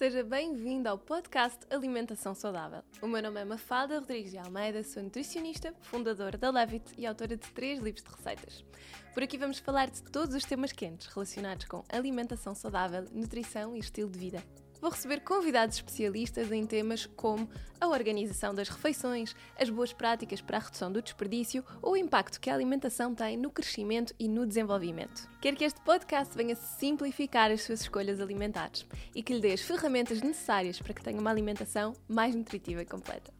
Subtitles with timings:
[0.00, 2.82] Seja bem-vindo ao podcast Alimentação Saudável.
[3.02, 7.36] O meu nome é Mafalda Rodrigues de Almeida, sou nutricionista, fundadora da Levit e autora
[7.36, 8.64] de três livros de receitas.
[9.12, 13.80] Por aqui vamos falar de todos os temas quentes relacionados com alimentação saudável, nutrição e
[13.80, 14.42] estilo de vida
[14.80, 17.48] vou receber convidados especialistas em temas como
[17.80, 22.40] a organização das refeições, as boas práticas para a redução do desperdício ou o impacto
[22.40, 25.28] que a alimentação tem no crescimento e no desenvolvimento.
[25.40, 29.60] Quero que este podcast venha simplificar as suas escolhas alimentares e que lhe dê as
[29.60, 33.39] ferramentas necessárias para que tenha uma alimentação mais nutritiva e completa.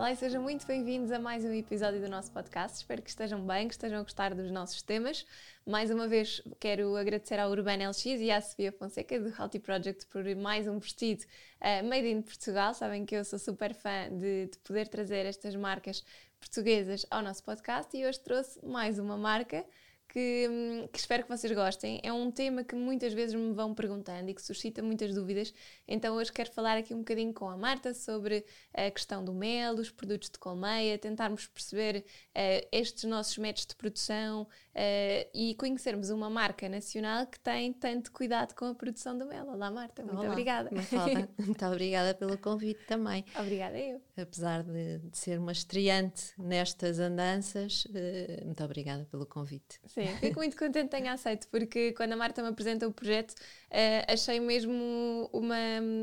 [0.00, 2.78] Olá e sejam muito bem-vindos a mais um episódio do nosso podcast.
[2.78, 5.26] Espero que estejam bem, que estejam a gostar dos nossos temas.
[5.66, 10.06] Mais uma vez quero agradecer ao Urbana LX e à Sofia Fonseca do Healthy Project
[10.06, 11.22] por mais um vestido
[11.60, 12.72] uh, made in Portugal.
[12.72, 16.02] Sabem que eu sou super fã de, de poder trazer estas marcas
[16.40, 19.66] portuguesas ao nosso podcast e hoje trouxe mais uma marca
[20.12, 22.00] que, que, espero que vocês gostem.
[22.02, 25.54] É um tema que muitas vezes me vão perguntando e que suscita muitas dúvidas.
[25.86, 29.74] Então hoje quero falar aqui um bocadinho com a Marta sobre a questão do mel,
[29.74, 36.10] os produtos de colmeia, tentarmos perceber uh, estes nossos métodos de produção uh, e conhecermos
[36.10, 39.46] uma marca nacional que tem tanto cuidado com a produção do mel.
[39.46, 40.70] Olá Marta, muito Olá, obrigada.
[41.38, 43.24] muito obrigada pelo convite também.
[43.38, 44.00] Obrigada eu.
[44.16, 49.80] Apesar de, de ser uma estreante nestas andanças, uh, muito obrigada pelo convite.
[49.86, 50.00] Sim.
[50.06, 53.32] Sim, fico muito contente que tenha aceito, porque quando a Marta me apresenta o projeto,
[53.32, 55.56] uh, achei mesmo uma.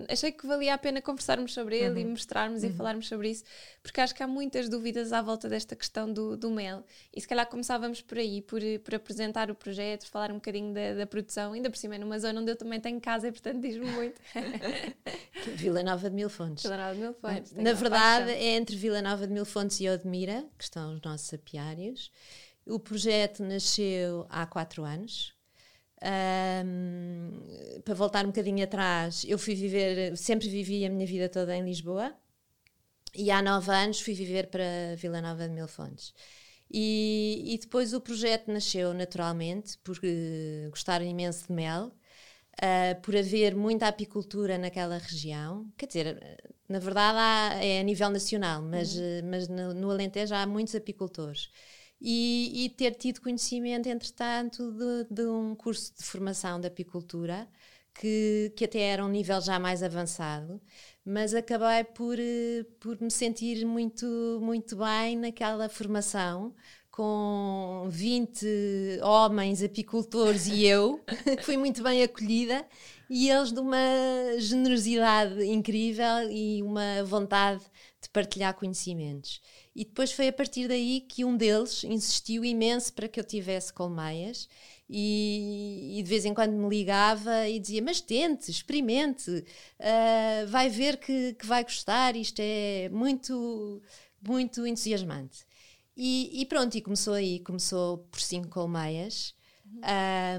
[0.10, 2.08] Achei que valia a pena conversarmos sobre ele uhum.
[2.08, 2.70] e mostrarmos uhum.
[2.70, 3.44] e falarmos sobre isso,
[3.82, 6.84] porque acho que há muitas dúvidas à volta desta questão do, do mel.
[7.16, 10.94] E se calhar começávamos por aí, por, por apresentar o projeto, falar um bocadinho da,
[10.94, 13.62] da produção, ainda por cima é numa zona onde eu também tenho casa e portanto
[13.62, 14.22] diz-me muito.
[15.56, 16.64] Vila Nova de Mil Fontes.
[16.64, 17.54] Vila Nova de Mil Fontes.
[17.54, 21.34] Na verdade, é entre Vila Nova de Mil Fontes e Odmira, que estão os nossos
[21.34, 22.12] apiários.
[22.66, 25.36] O projeto nasceu há quatro anos.
[26.00, 31.56] Um, para voltar um bocadinho atrás, eu fui viver, sempre vivi a minha vida toda
[31.56, 32.14] em Lisboa
[33.16, 36.14] e há nove anos fui viver para Vila Nova de Mil Fontes.
[36.72, 41.94] E, e depois o projeto nasceu naturalmente por uh, gostar imenso de mel,
[42.56, 45.72] uh, por haver muita apicultura naquela região.
[45.78, 49.02] Quer dizer, na verdade há, é a nível nacional, mas, uhum.
[49.02, 51.50] uh, mas no, no Alentejo há muitos apicultores
[52.02, 57.48] e, e ter tido conhecimento, entretanto, de, de, um curso de formação de apicultura,
[57.94, 60.62] que, que até era um nível já mais avançado,
[61.10, 64.06] mas acabei por, eh, por me sentir muito,
[64.42, 66.54] muito bem naquela formação,
[66.92, 68.46] com 20
[69.02, 71.00] homens apicultores e eu,
[71.44, 72.68] fui muito bem acolhida
[73.10, 73.78] e eles de uma
[74.38, 77.64] generosidade incrível e uma vontade
[78.02, 79.40] de partilhar conhecimentos.
[79.74, 83.72] E depois foi a partir daí que um deles insistiu imenso para que eu tivesse
[83.72, 84.50] colmeias
[84.90, 90.70] e, e de vez em quando me ligava e dizia: Mas tente, experimente, uh, vai
[90.70, 93.82] ver que, que vai gostar, isto é muito,
[94.26, 95.46] muito entusiasmante.
[95.96, 99.36] E, e, pronto, e começou aí, começou por cinco colmeias.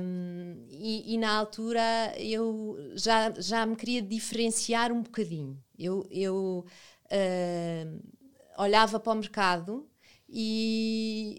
[0.00, 5.62] Um, e, e, na altura eu já, já me queria diferenciar um bocadinho.
[5.78, 6.64] Eu, eu
[7.06, 8.02] uh,
[8.56, 9.88] olhava para o mercado
[10.28, 11.36] e,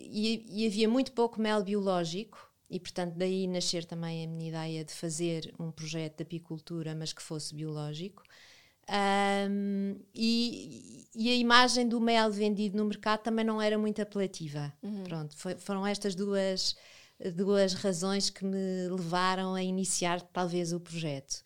[0.50, 4.86] e, e, havia muito pouco mel biológico, e portanto daí nascer também a minha ideia
[4.86, 8.24] de fazer um projeto de apicultura, mas que fosse biológico.
[8.90, 14.74] Um, e, e, a imagem do mel vendido no mercado também não era muito apelativa.
[14.82, 15.04] Uhum.
[15.04, 16.76] Pronto, foi, foram estas duas,
[17.36, 21.44] duas razões que me levaram a iniciar talvez o projeto.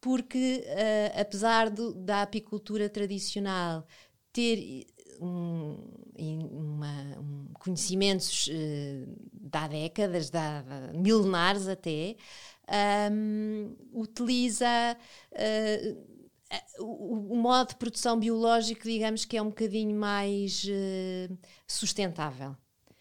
[0.00, 3.84] Porque, uh, apesar do, da apicultura tradicional
[4.32, 4.86] ter
[5.20, 5.76] um,
[6.16, 9.16] uma, um, conhecimentos uh,
[9.54, 12.16] de há décadas, de há, milenares até,
[13.12, 14.96] um, utiliza
[15.32, 16.14] uh,
[16.80, 22.56] o, o, modo de produção biológico, digamos que é um bocadinho mais uh, sustentável.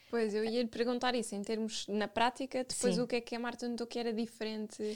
[0.09, 3.01] Pois, eu ia lhe perguntar isso, em termos na prática, depois Sim.
[3.01, 4.95] o que é que a Marta notou que era diferente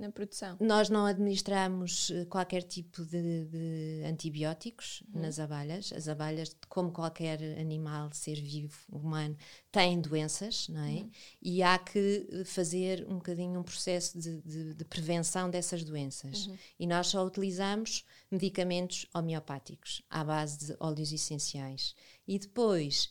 [0.00, 0.56] na produção?
[0.60, 5.22] Nós não administramos eh, qualquer tipo de, de antibióticos uhum.
[5.22, 5.92] nas abelhas.
[5.92, 9.36] As abelhas, como qualquer animal, ser vivo, humano,
[9.70, 11.00] têm doenças, não é?
[11.00, 11.10] Uhum.
[11.42, 16.46] E há que eh, fazer um bocadinho um processo de, de, de prevenção dessas doenças.
[16.46, 16.58] Uhum.
[16.78, 21.94] E nós só utilizamos medicamentos homeopáticos à base de óleos essenciais.
[22.26, 23.10] E depois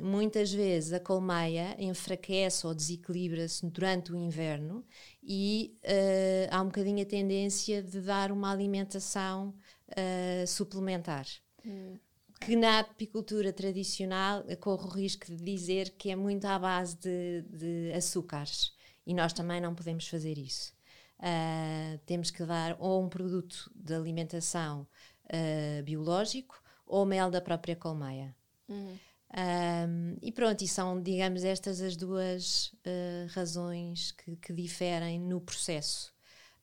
[0.00, 4.84] muitas vezes a colmeia enfraquece ou desequilibra-se durante o inverno
[5.22, 9.54] e uh, há um bocadinho a tendência de dar uma alimentação
[9.90, 11.26] uh, suplementar.
[11.64, 11.98] Hum,
[12.40, 17.42] que na apicultura tradicional corro o risco de dizer que é muito à base de,
[17.42, 18.72] de açúcares
[19.06, 20.72] e nós também não podemos fazer isso.
[21.18, 24.86] Uh, temos que dar ou um produto de alimentação
[25.26, 28.34] uh, biológico ou mel da própria colmeia.
[28.68, 28.98] Uhum.
[29.36, 35.40] Um, e pronto, e são, digamos, estas as duas uh, razões que, que, diferem no
[35.40, 36.14] processo.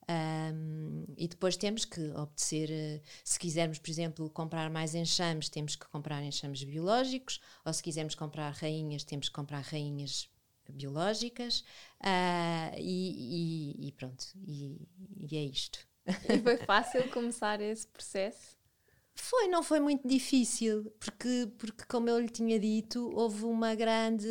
[0.08, 5.76] Um, e depois temos que obedecer, uh, se quisermos, por exemplo, comprar mais enxames, temos
[5.76, 10.30] que comprar enxames biológicos, ou se quisermos comprar rainhas, temos que comprar rainhas
[10.70, 11.60] biológicas,
[12.00, 14.80] uh, e, e, e, pronto, e,
[15.18, 15.78] e é isto.
[16.06, 18.61] E foi fácil começar esse processo?
[19.14, 24.26] Foi, não foi muito difícil, porque, porque, como eu lhe tinha dito, houve uma grande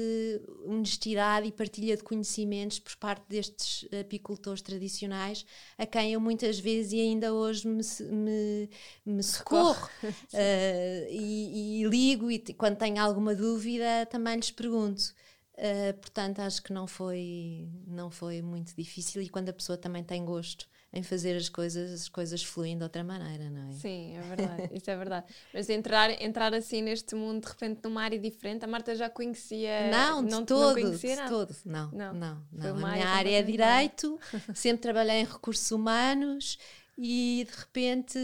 [0.65, 5.45] honestidade e partilha de conhecimentos por parte destes apicultores tradicionais,
[5.77, 8.69] a quem eu muitas vezes e ainda hoje me, me,
[9.05, 10.09] me socorro uh,
[11.09, 15.13] e, e, ligo, e quando tenho alguma dúvida também lhes pergunto.
[15.53, 20.03] Uh, portanto, acho que não foi, não foi muito difícil e quando a pessoa também
[20.03, 23.71] tem gosto em fazer as coisas, as coisas fluem de outra maneira, não é?
[23.71, 25.25] Sim, é verdade, isso é verdade.
[25.53, 29.89] Mas entrar, entrar assim neste mundo de repente numa área diferente, a Marta já conhecia.
[29.89, 31.55] Não, de não, todo, não conhecia de todo.
[31.65, 32.43] Não, não, não.
[32.51, 32.69] não.
[32.85, 34.19] A minha área é direito,
[34.53, 36.57] sempre trabalhei em recursos humanos
[36.97, 38.19] e de repente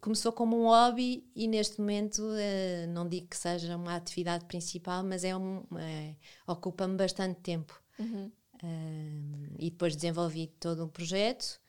[0.00, 5.04] começou como um hobby e neste momento uh, não digo que seja uma atividade principal,
[5.04, 7.80] mas é um, é, ocupa-me bastante tempo.
[8.00, 8.32] Uhum.
[8.60, 11.60] Uh, e depois desenvolvi todo um projeto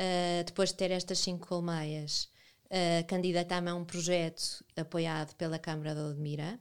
[0.00, 2.28] uh, depois de ter estas cinco colmeias,
[2.66, 6.58] uh, candidatei-me a um projeto apoiado pela Câmara de Odmira.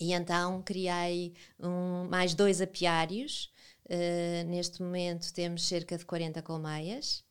[0.00, 3.52] E então criei um, mais dois apiários.
[3.86, 7.24] Uh, neste momento temos cerca de 40 colmeias.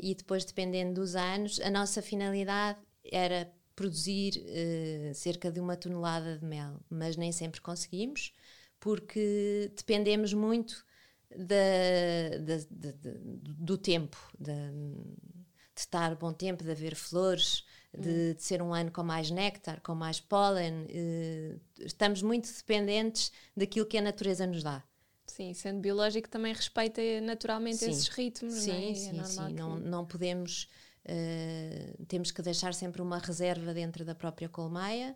[0.00, 6.36] E depois, dependendo dos anos, a nossa finalidade era produzir uh, cerca de uma tonelada
[6.36, 8.32] de mel, mas nem sempre conseguimos
[8.84, 10.84] porque dependemos muito
[11.30, 13.10] da, da, da,
[13.58, 14.52] do tempo, de
[15.76, 18.34] estar bom tempo, de haver flores, de, hum.
[18.34, 20.86] de, ser um ano com mais néctar, com mais pólen.
[20.88, 24.82] Eh, estamos muito dependentes daquilo que a natureza nos dá.
[25.26, 27.90] Sim, sendo biológico também respeita naturalmente sim.
[27.90, 28.94] esses ritmos, sim, não é?
[28.94, 29.52] Sim, é sim, que...
[29.52, 30.68] não, não podemos...
[31.06, 35.14] Uh, temos que deixar sempre uma reserva dentro da própria colmeia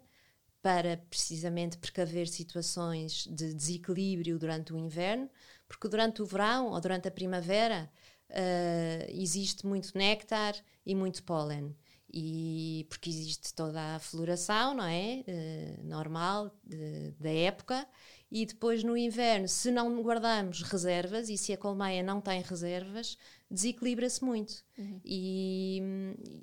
[0.60, 5.30] para precisamente precaver situações de desequilíbrio durante o inverno,
[5.68, 7.90] porque durante o verão ou durante a primavera
[8.30, 10.54] uh, existe muito néctar
[10.84, 11.76] e muito pólen.
[12.10, 15.22] E porque existe toda a floração, não é?
[15.28, 17.86] Uh, normal, de, da época.
[18.30, 23.16] E depois no inverno, se não guardamos reservas e se a colmeia não tem reservas,
[23.50, 24.64] desequilibra-se muito.
[24.78, 25.00] Uhum.
[25.04, 25.82] E,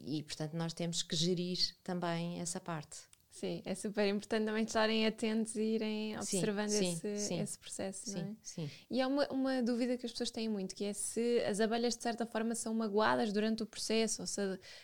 [0.06, 2.98] e, portanto, nós temos que gerir também essa parte.
[3.36, 8.10] Sim, é super importante também estarem atentos e irem observando sim, esse, sim, esse processo,
[8.10, 8.36] sim, não é?
[8.42, 8.70] Sim.
[8.90, 11.98] E há uma, uma dúvida que as pessoas têm muito, que é se as abelhas
[11.98, 14.40] de certa forma são magoadas durante o processo, ou se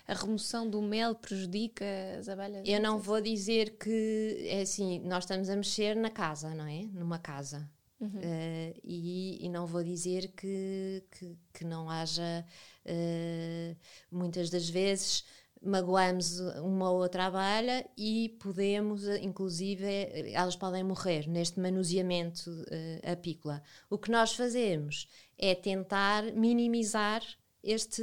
[0.06, 1.86] a, remoção do mel prejudica
[2.19, 2.68] as abelhas.
[2.68, 6.81] Eu não vou dizer que, é assim, nós estamos a mexer na casa, não é?
[6.92, 7.71] Numa casa.
[8.01, 8.09] Uhum.
[8.09, 12.44] Uh, e, e, não vou dizer que, que, que não haja
[12.86, 13.77] uh,
[14.12, 15.24] muitas das vezes
[15.62, 19.86] magoamos uma ou outra abelha e podemos, inclusive,
[20.34, 23.62] elas podem morrer neste manuseamento uh, apícola.
[23.90, 25.07] O que nós fazemos
[25.38, 27.21] é tentar minimizar
[27.64, 28.02] este,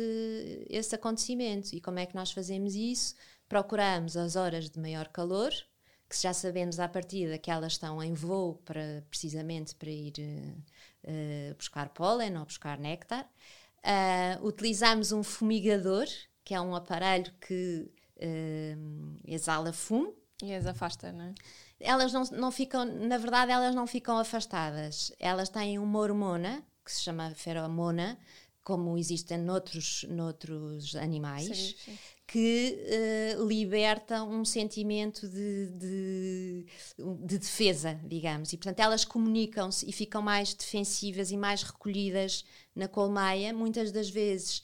[0.68, 1.74] este acontecimento.
[1.74, 3.14] E como é que nós fazemos isso?
[3.48, 5.52] Procuramos as horas de maior calor,
[6.08, 10.14] que já sabemos à partida que elas estão em voo para, precisamente para ir
[11.04, 13.28] uh, buscar pólen ou buscar néctar.
[13.78, 16.06] Uh, utilizamos um fumigador,
[16.48, 20.14] que é um aparelho que uh, exala fumo.
[20.42, 21.34] E as afasta, não é?
[21.78, 25.12] Elas não, não ficam, na verdade, elas não ficam afastadas.
[25.20, 28.18] Elas têm uma hormona que se chama feromona,
[28.62, 31.98] como existe noutros, noutros animais, sim, sim.
[32.26, 32.78] que
[33.36, 36.66] uh, liberta um sentimento de, de,
[37.26, 38.54] de, defesa, digamos.
[38.54, 42.42] E, portanto, elas comunicam-se e ficam mais defensivas e mais recolhidas
[42.74, 44.62] na colmeia, muitas das vezes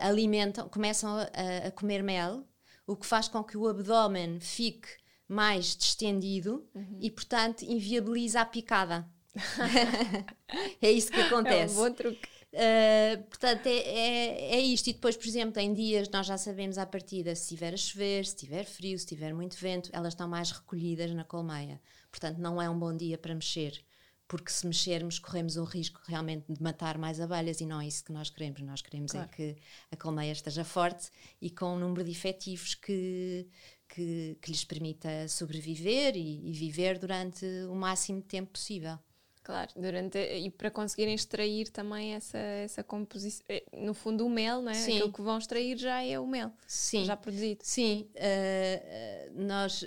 [0.00, 2.46] alimentam, começam a, a, comer mel,
[2.86, 4.88] o que faz com que o abdômen fique
[5.26, 6.98] mais distendido uhum.
[7.00, 9.08] e, portanto, inviabiliza a picada.
[10.82, 11.74] é isso que acontece.
[11.74, 12.28] É um bom truque.
[12.52, 14.88] Uh, portanto, é, é, é, isto.
[14.88, 18.26] E depois, por exemplo, em dias nós já sabemos à partida se estiver a chover,
[18.26, 21.80] se estiver frio, se tiver muito vento, elas estão mais recolhidas na colmeia.
[22.10, 23.82] Portanto, não é um bom dia para mexer
[24.32, 28.02] porque se mexermos corremos o risco realmente de matar mais abelhas e não é isso
[28.02, 28.62] que nós queremos.
[28.62, 29.30] Nós queremos é claro.
[29.30, 29.56] é que
[29.90, 33.46] a colmeia esteja forte e com um número de efetivos que,
[33.86, 38.98] que, que lhes permita sobreviver e, e viver durante o máximo de tempo possível.
[39.42, 44.62] Claro, durante, e para conseguirem extrair também essa, essa composição, eh, no fundo o mel,
[44.62, 44.74] não é?
[44.74, 44.98] Sim.
[44.98, 47.04] Aquilo que vão extrair já é o mel, Sim.
[47.04, 47.60] já produzido.
[47.64, 49.84] Sim, uh, nós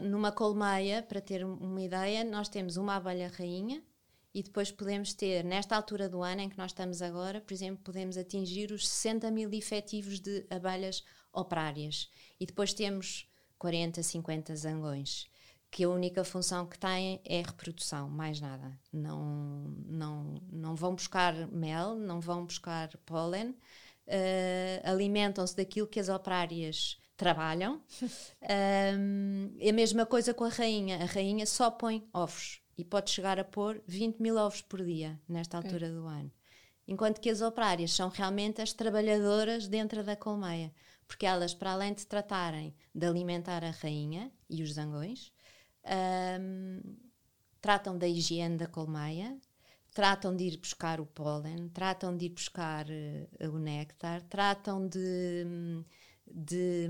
[0.00, 3.82] numa colmeia, para ter uma ideia, nós temos uma abelha rainha
[4.32, 7.82] e depois podemos ter, nesta altura do ano em que nós estamos agora, por exemplo,
[7.84, 12.08] podemos atingir os 60 mil efetivos de abelhas operárias
[12.38, 15.28] e depois temos 40, 50 zangões
[15.70, 18.76] que a única função que têm é reprodução, mais nada.
[18.92, 23.56] Não, não, não vão buscar mel, não vão buscar pólen, uh,
[24.84, 27.80] alimentam-se daquilo que as operárias trabalham.
[28.98, 31.02] um, é a mesma coisa com a rainha.
[31.02, 35.20] A rainha só põe ovos e pode chegar a pôr 20 mil ovos por dia
[35.28, 35.90] nesta altura é.
[35.90, 36.32] do ano.
[36.88, 40.72] Enquanto que as operárias são realmente as trabalhadoras dentro da colmeia,
[41.06, 45.32] porque elas, para além de tratarem de alimentar a rainha e os zangões,
[45.84, 46.80] um,
[47.60, 49.38] tratam da higiene da colmeia,
[49.92, 55.44] tratam de ir buscar o pólen, tratam de ir buscar uh, o néctar, tratam de,
[56.26, 56.88] de,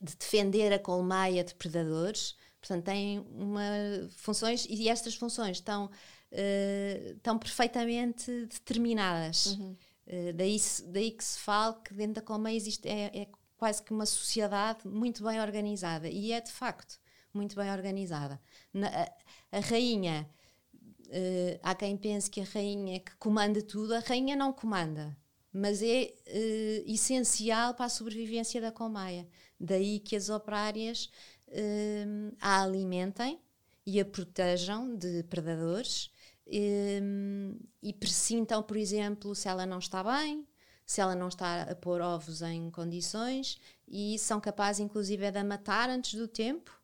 [0.00, 2.36] de, defender a colmeia de predadores.
[2.60, 3.62] Portanto, têm uma,
[4.10, 9.46] funções e estas funções estão, uh, estão perfeitamente determinadas.
[9.46, 9.76] Uhum.
[10.06, 13.92] Uh, daí, daí que se fala que dentro da colmeia existe, é, é quase que
[13.92, 16.08] uma sociedade muito bem organizada.
[16.08, 16.98] E é de facto
[17.32, 18.40] muito bem organizada.
[18.72, 19.12] Na, a,
[19.58, 20.28] a, rainha,
[20.74, 25.16] uh, há quem pense que a rainha é que comanda tudo, a rainha não comanda,
[25.52, 29.28] mas é uh, essencial para a sobrevivência da colmeia.
[29.58, 31.10] Daí que as operárias
[31.48, 33.40] uh, a alimentem
[33.86, 36.10] e a protejam de predadores
[36.52, 40.44] e precintam, por exemplo, se ela não está bem,
[40.84, 45.44] se ela não está a pôr ovos em condições e são capazes, inclusive, de a
[45.44, 46.79] matar antes do tempo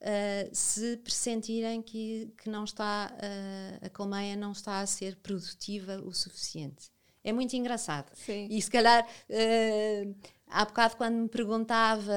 [0.00, 6.00] uh, se pressentirem que, que não está, uh, a colmeia não está a ser produtiva
[6.04, 6.90] o suficiente.
[7.22, 8.10] É muito engraçado.
[8.14, 8.48] Sim.
[8.50, 10.14] E se calhar, uh,
[10.46, 12.12] há bocado, quando me perguntava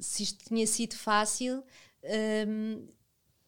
[0.00, 1.64] se isto tinha sido fácil,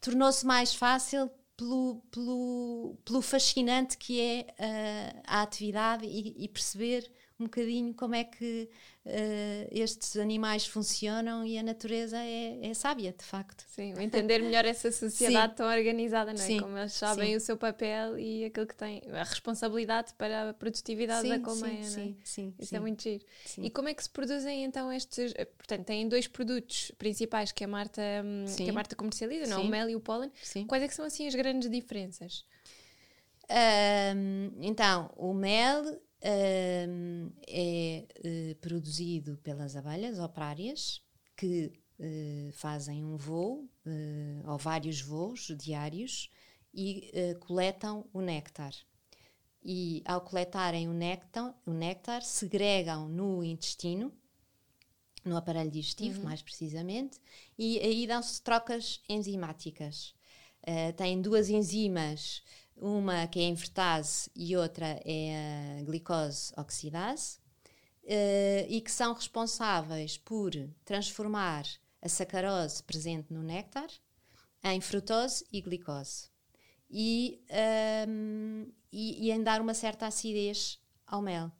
[0.01, 7.11] tornou-se mais fácil pelo, pelo, pelo fascinante que é uh, a atividade e, e, perceber
[7.45, 8.69] um bocadinho como é que
[9.05, 13.65] uh, estes animais funcionam e a natureza é, é, sábia, de facto.
[13.69, 15.57] Sim, entender melhor essa sociedade Sim.
[15.57, 16.47] tão organizada, não é?
[16.47, 16.61] Sim.
[16.61, 17.37] Como eles sabem Sim.
[17.37, 21.97] o seu papel e aquilo que têm, a responsabilidade para a produtividade da colmeia, sim,
[21.97, 22.07] não é?
[22.07, 22.55] Sim, sim.
[22.59, 23.25] Isso é muito giro.
[23.59, 25.33] E como é que se produzem então estes.
[25.37, 29.61] Eh, portanto, têm dois produtos principais que a Marta, hum, que a Marta comercializa, não?
[29.61, 29.65] É?
[29.65, 30.33] o mel e o pólen.
[30.67, 32.45] Quais é que são assim as grandes diferenças?
[33.51, 41.03] Um, então, o mel um, é uh, produzido pelas abelhas operárias
[41.37, 46.31] que uh, fazem um voo uh, ou vários voos diários
[46.73, 48.73] e coletam o néctar.
[49.63, 54.13] E ao coletarem o néctar, o néctar segregam no intestino,
[55.25, 56.25] no aparelho digestivo, uhum.
[56.25, 57.21] mais precisamente,
[57.57, 60.17] e aí dão-se trocas enzimáticas.
[60.97, 62.43] têm duas enzimas
[62.77, 67.39] uma que é a invertase e outra é a glicose oxidase,
[68.05, 70.53] uh, e que são responsáveis por
[70.85, 71.65] transformar
[72.03, 73.89] a sacarose presente no néctar
[74.63, 76.29] em frutose e glicose
[76.91, 81.51] e, um, ehm, e, e, em dar uma certa acidez ao mel.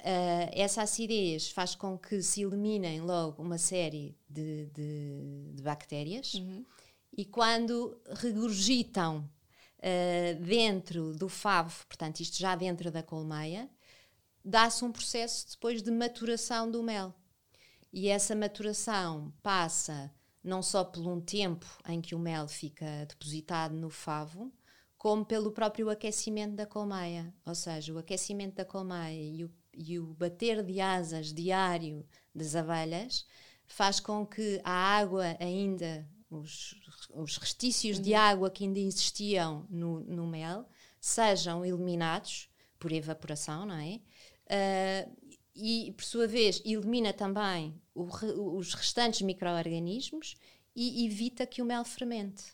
[0.00, 6.34] Uh, essa acidez faz com que se eliminem logo uma série de, de, de bactérias
[6.34, 6.64] uhum.
[7.16, 9.28] e quando regurgitam
[9.78, 13.68] uh, dentro do favo, portanto, isto já dentro da colmeia,
[14.44, 17.14] dá-se um processo depois de maturação do mel.
[17.92, 23.74] E essa maturação passa não só por um tempo em que o mel fica depositado
[23.74, 24.52] no favo,
[24.96, 27.34] como pelo próprio aquecimento da colmeia.
[27.44, 32.54] Ou seja, o aquecimento da colmeia e o, e o bater de asas diário das
[32.54, 33.26] abelhas
[33.66, 36.74] faz com que a água ainda os,
[37.14, 38.02] os restícios uhum.
[38.02, 40.68] de água que ainda existiam no, no, mel
[41.00, 44.00] sejam eliminados por evaporação, não é?
[44.46, 45.16] Uh,
[45.54, 48.04] e, por sua vez, elimina também o,
[48.56, 50.36] os restantes micro-organismos
[50.74, 52.44] e evita que o mel fermente,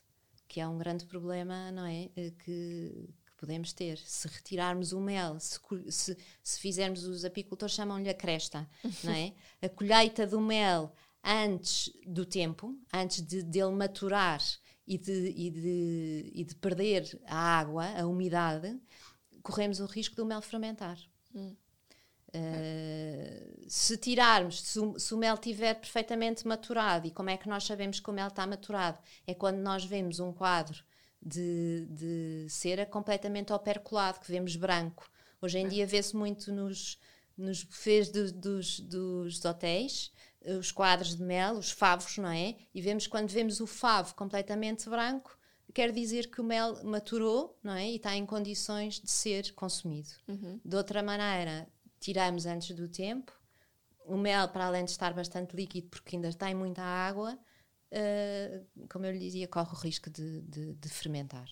[0.47, 2.09] que é um grande problema, não é?
[2.15, 3.99] Eh, que, que podemos ter.
[3.99, 8.71] Se retirarmos o mel, se, se, se fizermos, os apicultores chamam-lhe a cresta,
[9.03, 9.33] não é?
[9.61, 14.41] A colheita do mel antes do tempo, antes de dele maturar
[14.87, 18.79] e de, e, de, e de perder a água, a umidade,
[19.43, 20.99] corremos o risco do mel fermentar.
[21.35, 21.57] Hum.
[22.35, 27.49] Uh, se tirarmos, se o, se o, mel estiver perfeitamente maturado, e como é que
[27.49, 28.99] nós sabemos que o mel está maturado?
[29.27, 30.83] É quando nós vemos um quadro
[31.21, 35.09] de, de cera completamente operculado, que vemos branco.
[35.43, 36.99] Hoje em dia vê-se muito nos,
[37.37, 40.11] nos buffets de, dos, dos hotéis,
[40.59, 42.57] os quadros de mel, os favos, não é?
[42.75, 45.39] E vemos quando vemos o favo completamente branco,
[45.73, 47.91] quer dizer que o mel maturou, não é?
[47.91, 50.11] E está em condições de ser consumido.
[50.29, 50.61] Uhum.
[50.65, 51.69] De outra maneira,
[52.01, 53.33] tiramos antes do tempo.
[54.05, 57.39] O mel, para além de estar bastante líquido, porque ainda tem muita água,
[57.93, 61.49] uh, como eu lhe dizia, corre o risco de, de, de fermentar.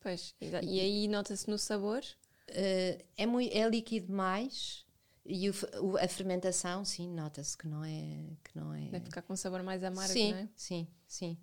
[0.00, 2.02] Pois, e, e aí nota-se no sabor?
[2.48, 4.86] Uh, é, muito, é líquido demais
[5.24, 8.36] e o, o, a fermentação, sim, nota-se que não é.
[8.42, 8.88] Que não é...
[8.88, 10.48] Deve ficar com um sabor mais amargo, sim, não é?
[10.56, 11.38] Sim, sim.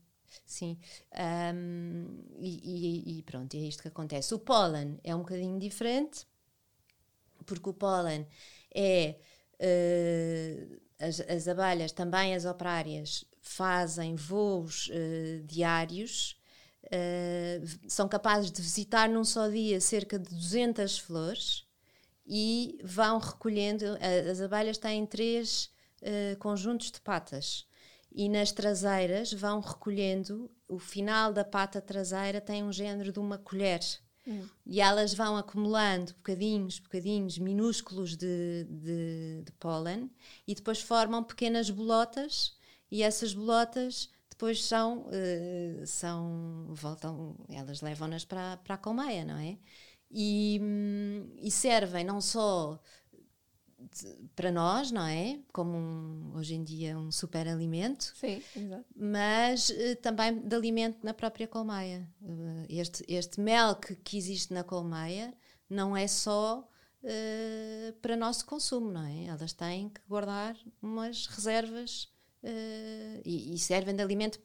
[0.45, 0.77] Sim,
[1.55, 4.33] um, e, e, e, pronto, é isto que acontece.
[4.33, 6.27] O pólen é um bocadinho diferente,
[7.45, 8.27] porque o pólen
[8.75, 9.15] é.
[9.59, 16.39] Uh, as, as, abelhas, também as operárias, fazem voos uh, diários,
[16.85, 21.66] uh, são capazes de visitar num só dia cerca de 200 flores
[22.27, 23.85] e vão recolhendo.
[24.29, 25.71] As abelhas têm três
[26.39, 27.65] conjuntos de patas
[28.11, 30.49] e nas traseiras vão recolhendo.
[30.67, 33.79] O final da pata traseira tem um género de uma colher.
[34.27, 34.45] Hum.
[34.65, 40.11] E elas vão acumulando bocadinhos, bocadinhos minúsculos de, de, de pólen
[40.45, 42.57] e depois formam pequenas bolotas
[42.91, 49.37] e essas bolotas depois são, uh, são voltam, elas levam-nas para, para a colmeia, não
[49.37, 49.57] é?
[50.09, 52.79] E, hum, e servem não só
[54.35, 55.39] para nós, não é?
[55.53, 58.13] Como um, hoje em dia um super alimento.
[58.15, 58.85] Sim, exato.
[58.95, 62.07] Mas uh, também de alimento na própria colmeia.
[62.21, 65.33] Uh, este, este mel que, que existe na colmeia
[65.69, 66.67] não é só
[67.03, 69.25] uh, para nosso consumo, não é?
[69.25, 72.09] Elas têm que guardar umas reservas
[73.25, 74.39] e, e, servem de alimento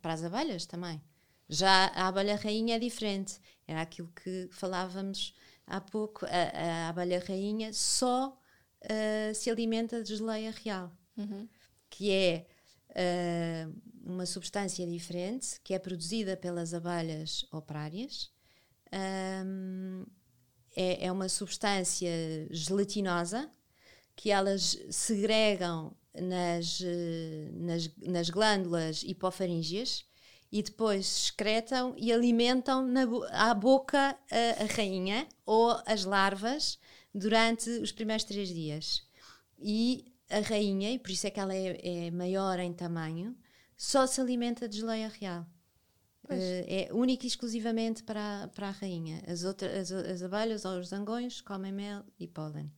[0.00, 1.02] para as abelhas também.
[1.48, 3.40] Já a abelha rainha é diferente.
[3.66, 5.34] Era aquilo que falávamos
[5.66, 6.26] há pouco.
[6.26, 8.38] A, a abelha rainha só
[8.84, 11.48] uh, se alimenta de geleia real, uhum.
[11.88, 12.46] que é
[12.90, 18.30] uh, uma substância diferente que é produzida pelas abelhas operárias.
[19.44, 20.06] Um,
[20.74, 22.10] é, é, uma substância
[22.50, 23.50] gelatinosa
[24.14, 26.80] que elas segregam nas,
[27.52, 30.08] nas, nas glândulas hipofaríngeas
[30.50, 36.78] e depois excretam e alimentam na, à boca a, a rainha ou as larvas
[37.14, 39.02] durante os primeiros três dias.
[39.58, 43.36] E a rainha, e por isso é que ela é, é maior em tamanho,
[43.76, 45.46] só se alimenta de geleia real.
[46.24, 49.22] Uh, é única e exclusivamente para, para a rainha.
[49.26, 52.70] As, outras, as, as abelhas ou os zangões comem mel e pólen.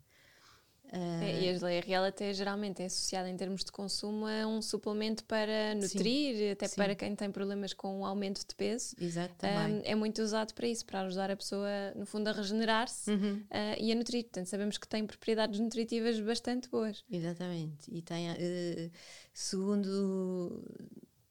[0.92, 4.44] Uh, é, e a geleia real até geralmente é associada em termos de consumo a
[4.44, 6.74] um suplemento para nutrir, sim, até sim.
[6.74, 8.96] para quem tem problemas com o aumento de peso.
[9.00, 13.08] Exato, um, é muito usado para isso, para ajudar a pessoa, no fundo, a regenerar-se
[13.08, 13.36] uhum.
[13.36, 14.24] uh, e a nutrir.
[14.24, 17.04] Portanto, sabemos que tem propriedades nutritivas bastante boas.
[17.08, 17.88] Exatamente.
[17.88, 18.90] E tem, uh,
[19.32, 20.64] segundo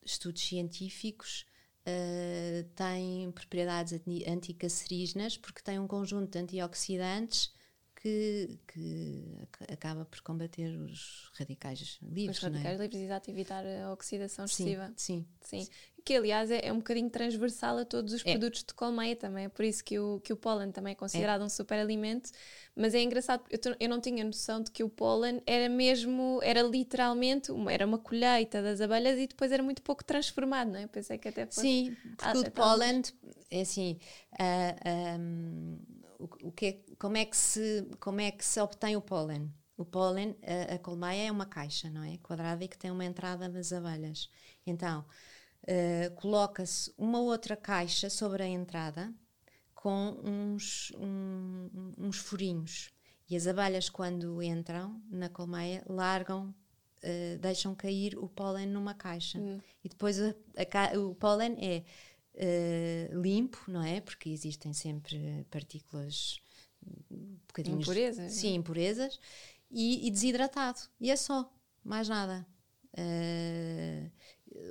[0.06, 1.46] estudos científicos,
[2.76, 7.52] tem propriedades anticancerígenas porque tem um conjunto de antioxidantes
[8.02, 9.24] que, que
[9.72, 12.38] acaba por combater os radicais livres.
[12.38, 12.84] Os radicais é?
[12.84, 14.92] livres, exato, evitar a oxidação excessiva.
[14.96, 15.64] Sim, sim.
[15.64, 15.72] sim.
[16.06, 18.32] Que, aliás, é, é, um bocadinho transversal a todos os é.
[18.32, 19.46] produtos de colmeia também.
[19.46, 21.44] É por isso que o, que o pólen também é considerado é.
[21.44, 22.32] um superalimento.
[22.74, 26.62] Mas é engraçado, eu, eu não tinha noção de que o pólen era mesmo, era
[26.62, 30.88] literalmente, uma, era uma colheita das abelhas e depois era muito pouco transformado, não é?
[30.88, 31.62] Pensei que até fosse...
[31.62, 33.02] Sim, porque o pólen,
[33.52, 34.00] é assim...
[34.34, 35.78] Uh, um,
[36.20, 39.52] o, que é, como, é que se, como é que se obtém o pólen?
[39.78, 42.18] O pólen, a, a colmeia é uma caixa, não é?
[42.18, 44.30] Quadrada e que tem uma entrada nas abelhas.
[44.68, 45.06] Então,
[45.64, 49.14] uh, coloca-se uma outra caixa sobre a entrada
[49.74, 52.92] com uns, um, uns furinhos.
[53.30, 59.40] E as abelhas, quando entram na colmeia, largam, uh, deixam cair o pólen numa caixa.
[59.40, 59.62] Hum.
[59.82, 61.84] E depois a, a, o pólen é
[62.36, 64.02] uh, limpo, não é?
[64.02, 66.42] Porque existem sempre partículas
[67.12, 68.34] um bocadinho impurezas.
[68.34, 69.20] Sim, impurezas
[69.70, 70.80] e, e, desidratado.
[71.00, 71.52] E é só,
[71.84, 72.46] mais nada.
[72.98, 74.12] Uh,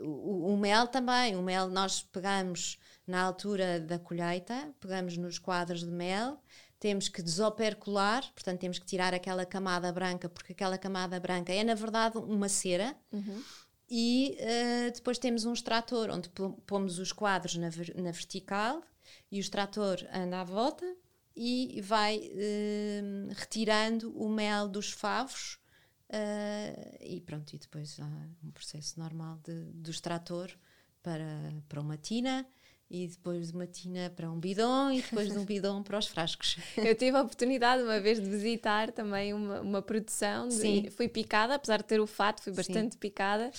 [0.02, 5.80] o, o, mel também, o mel nós pegamos na altura da colheita, pegamos nos quadros
[5.80, 6.42] de mel,
[6.80, 11.62] temos que desopercular, portanto temos que tirar aquela camada branca, porque aquela camada branca é
[11.62, 12.96] na verdade uma cera.
[13.12, 13.42] Uhum
[13.90, 16.28] e uh, depois temos um extrator onde
[16.66, 18.82] pomos os quadros na, na, vertical
[19.30, 20.84] e o extrator anda à volta
[21.38, 25.56] e vai uh, retirando o mel dos favos
[26.10, 30.50] uh, e pronto, e depois há um processo normal de, do extrator
[31.00, 32.44] para, para uma tina
[32.90, 36.08] e depois de uma tina para um bidão e depois de um bidão para os
[36.08, 36.56] frascos.
[36.76, 41.54] Eu tive a oportunidade uma vez de visitar também uma, uma produção, de, fui picada,
[41.54, 42.98] apesar de ter o fato, fui bastante Sim.
[42.98, 43.52] picada.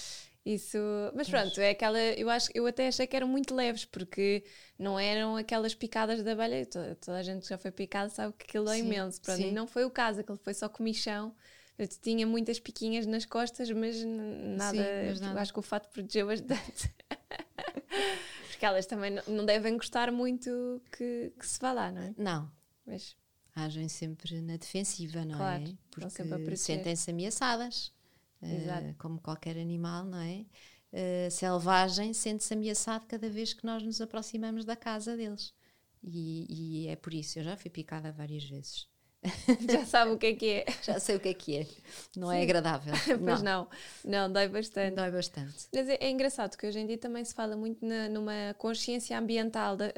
[0.50, 0.80] Isso,
[1.14, 4.44] mas pronto, é aquela, eu acho, eu até achei que eram muito leves porque
[4.80, 8.34] não eram aquelas picadas da abelha, toda, toda a gente que já foi picada sabe
[8.34, 11.36] que aquilo é sim, imenso, pronto, e não foi o caso, aquilo foi só comichão.
[11.78, 15.40] Eu tinha muitas piquinhas nas costas, mas nada, sim, mas nada.
[15.40, 16.96] acho que o fato protegeu bastante.
[18.50, 22.14] Porque elas também não devem gostar muito que, que se vá lá, não é?
[22.18, 22.52] Não.
[22.88, 23.16] Mas...
[23.56, 25.74] Agem sempre na defensiva, não claro, é?
[25.92, 27.94] Porque sentem-se ameaçadas,
[28.42, 30.46] uh, como qualquer animal, não é?
[30.92, 35.54] Uh, selvagem sente-se ameaçado cada vez que nós nos aproximamos da casa deles.
[36.04, 38.88] E, e é por isso, eu já fui picada várias vezes.
[39.70, 40.66] Já sabe o que é que é.
[40.82, 41.68] Já sei o que é que é.
[42.16, 42.40] Não é Sim.
[42.40, 42.94] é agradável.
[43.20, 43.68] pois não.
[44.04, 44.28] não.
[44.28, 44.96] Não, dói bastante.
[44.96, 45.68] Dói bastante.
[45.74, 49.20] Mas é, é engraçado que hoje em dia também se fala muito na, numa consciência
[49.20, 49.92] ambiental, da,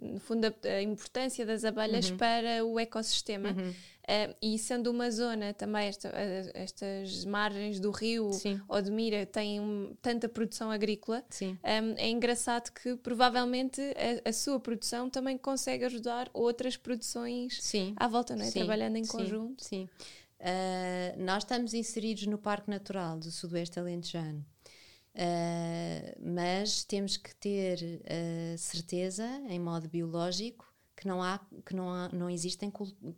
[0.00, 2.16] no fundo, a, a, importância das abelhas uhum.
[2.16, 3.50] para o ecossistema.
[3.50, 3.72] Uhum.
[4.04, 8.60] Uh, e sendo uma zona também, esta, uh, estas margens do rio Sim.
[8.68, 15.08] Odmira têm um, tanta produção agrícola, um, é engraçado que provavelmente a, a, sua produção
[15.08, 17.94] também consegue ajudar outras produções Sim.
[17.96, 18.50] à volta, não é?
[18.50, 19.64] trabalhando em conjunto.
[19.64, 19.88] Sim.
[20.38, 24.44] Uh, nós estamos inseridos no Parque Natural do Sudoeste Alentejano.
[25.14, 30.73] Uh, mas temos que ter uh, certeza, em modo biológico,
[31.04, 32.72] que não há que não, há, não existem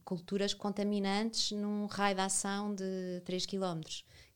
[0.05, 3.81] culturas contaminantes num raio de ação de 3 km,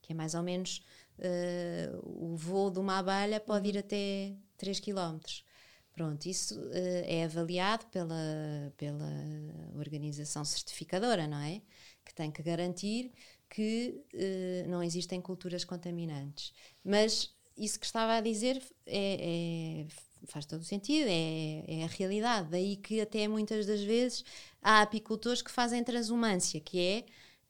[0.01, 0.81] que é mais ou menos
[1.19, 5.19] uh, o voo de uma abelha pode ir até 3 km.
[5.91, 6.71] Pronto, isso uh,
[7.03, 9.11] é avaliado pela, pela
[9.75, 11.61] organização certificadora, não é?
[12.05, 13.11] Que tem que garantir
[13.49, 16.53] que uh, não existem culturas contaminantes.
[16.85, 19.87] Mas isso que estava a dizer é, é
[20.27, 22.49] faz todo sentido, é, é a realidade.
[22.49, 24.23] Daí que até muitas das vezes
[24.61, 27.05] há apicultores que fazem transumância, que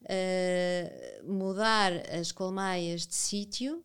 [0.08, 3.84] é uh, mudar as colmeias de sítio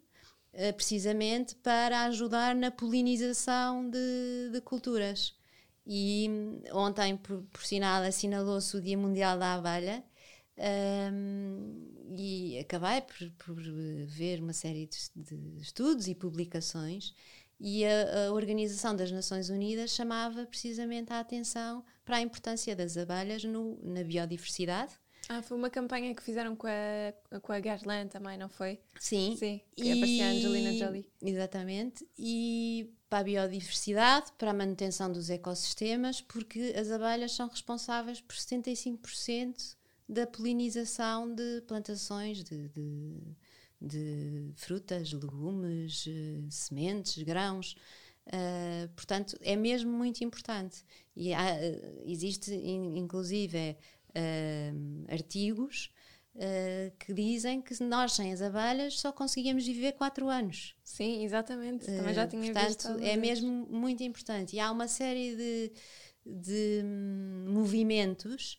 [0.53, 5.35] uh, precisamente para ajudar na polinização de, de culturas.
[5.87, 6.29] E
[6.73, 10.05] ontem, por, por sinal, assinalou-se o Dia Mundial da Abelha.
[10.59, 13.63] Um, e acabei por, por,
[14.07, 17.15] ver uma série de, de estudos e publicações
[17.59, 22.97] e a, a, Organização das Nações Unidas chamava precisamente a atenção para a importância das
[22.97, 24.93] abelhas no, na biodiversidade.
[25.29, 28.79] Ah, foi uma campanha que fizeram com a, com a Garland também, não foi?
[28.99, 29.37] Sim.
[29.37, 31.11] Sim, que e, aparecia a Angelina Jolie.
[31.21, 32.07] Exatamente.
[32.17, 38.37] E para a biodiversidade, para a manutenção dos ecossistemas, porque as abelhas são responsáveis por
[38.37, 39.77] 75%
[40.09, 43.37] da polinização de plantações de, de
[43.81, 47.77] de frutas, legumes, uh, sementes, grãos.
[48.27, 50.85] Uh, portanto, é mesmo muito importante.
[51.15, 53.77] E há, uh, existe, in, inclusive,
[55.09, 55.91] artigos
[56.99, 60.75] que dizem que nós, sem as abelhas, só conseguíamos viver 4 anos.
[60.83, 61.85] Sim, exatamente.
[61.85, 62.83] Também já tinha portanto, visto.
[62.89, 64.57] Portanto, é mesmo muito importante.
[64.57, 65.73] E há uma série de,
[66.25, 68.59] de hum, movimentos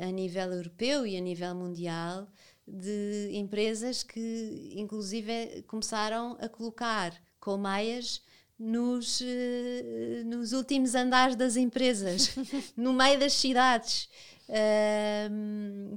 [0.00, 2.28] a nível europeu e a nível mundial
[2.70, 8.22] de empresas que, inclusive, começaram a colocar colmeias
[8.58, 12.34] nos, uh, nos últimos andares das empresas,
[12.76, 14.08] no meio das cidades,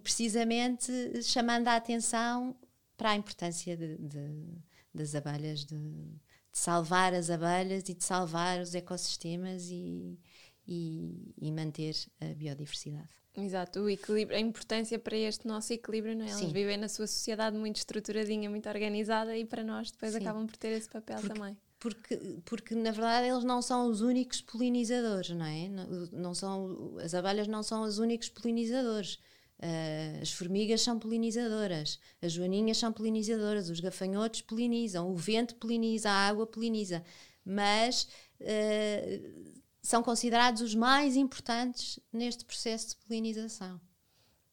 [0.01, 0.91] precisamente
[1.23, 2.55] chamando a atenção
[2.95, 4.45] para a importância de, de,
[4.93, 10.19] das abelhas, de, de, salvar as abelhas e de salvar os ecossistemas e,
[10.67, 13.09] e, e manter a biodiversidade.
[13.35, 16.29] Exato, o equilíbrio, a importância para este nosso equilíbrio, não é?
[16.29, 20.19] Eles vivem na sua sociedade muito estruturadinha, muito organizada e para nós depois Sim.
[20.19, 21.57] acabam por ter esse papel porque, também.
[21.79, 25.67] Porque, porque na verdade eles não são os únicos polinizadores, não é?
[25.67, 29.15] Não, não são, as abelhas não são os únicos polinizadores.
[29.59, 36.09] Uh, as formigas são polinizadoras, as joaninhas são polinizadoras, os gafanhotos polinizam, o vento poliniza,
[36.09, 37.01] a água poliniza,
[37.45, 38.09] mas
[38.41, 43.79] uh, são considerados os mais importantes neste processo de polinização.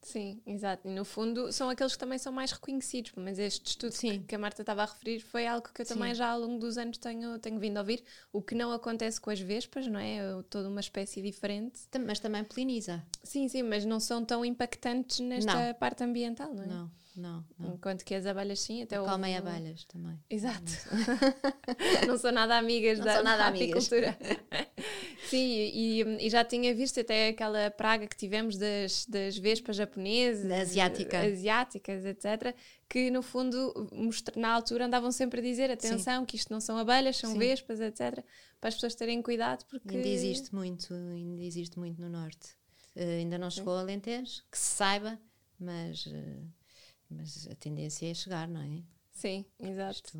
[0.01, 0.87] Sim, exato.
[0.87, 3.11] E no fundo são aqueles que também são mais reconhecidos.
[3.15, 6.09] Mas este estudo que, que, a Marta estava a referir foi algo que eu também
[6.09, 6.15] Sim.
[6.15, 8.03] já ao longo dos anos tenho, tenho vindo a ouvir.
[8.33, 10.17] O que não acontece com as vespas, não é?
[10.17, 11.81] é toda uma espécie diferente.
[12.03, 13.03] Mas também poliniza.
[13.23, 15.73] Sim, sim, mas não são tão impactantes nesta não.
[15.75, 16.67] parte ambiental, não é?
[16.67, 17.01] Não.
[17.15, 17.73] Não, não.
[17.73, 19.49] Enquanto que as abelhas sim, até Comem houve...
[19.49, 20.17] abelhas também.
[20.29, 20.71] Exato.
[22.07, 24.17] não são nada amigas não da, nada da apicultura.
[25.31, 30.51] Sim, e, e, já tinha visto até aquela praga que tivemos das, das vespas japonesas,
[30.51, 31.21] Asiática.
[31.21, 32.53] asiáticas, etc.,
[32.89, 33.73] que no fundo,
[34.35, 36.25] na altura, andavam sempre a dizer: atenção, Sim.
[36.25, 37.39] que isto não são abelhas, são Sim.
[37.39, 38.21] vespas, etc.,
[38.59, 39.95] para as pessoas terem cuidado, porque.
[39.95, 42.49] Ainda existe muito, ainda existe muito no Norte.
[42.93, 45.17] Uh, ainda não chegou a Alentejo, que se saiba,
[45.57, 46.45] mas, uh,
[47.09, 48.83] mas a tendência é chegar, não é?
[49.13, 49.95] Sim, exato.
[49.95, 50.19] Isto...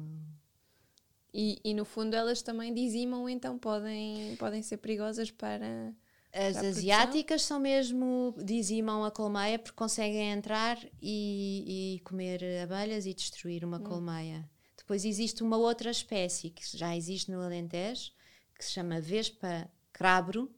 [1.33, 5.93] E, e no fundo elas também dizimam, então podem, podem ser perigosas para.
[6.33, 13.05] As para asiáticas são mesmo, dizimam a colmeia porque conseguem entrar e, e comer abelhas
[13.05, 13.83] e destruir uma hum.
[13.83, 14.49] colmeia.
[14.77, 18.11] Depois existe uma outra espécie que já existe no Alentejo,
[18.57, 20.49] que se chama Vespa crabro.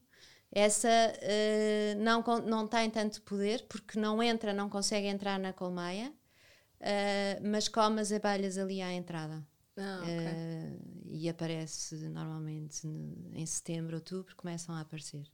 [0.51, 6.09] Essa uh, não, não tem tanto poder porque não entra, não consegue entrar na colmeia,
[6.09, 9.45] uh, mas come as abelhas ali à entrada.
[9.77, 10.17] Ah, okay.
[10.17, 15.27] uh, e aparece normalmente em setembro, outubro, começam a aparecer.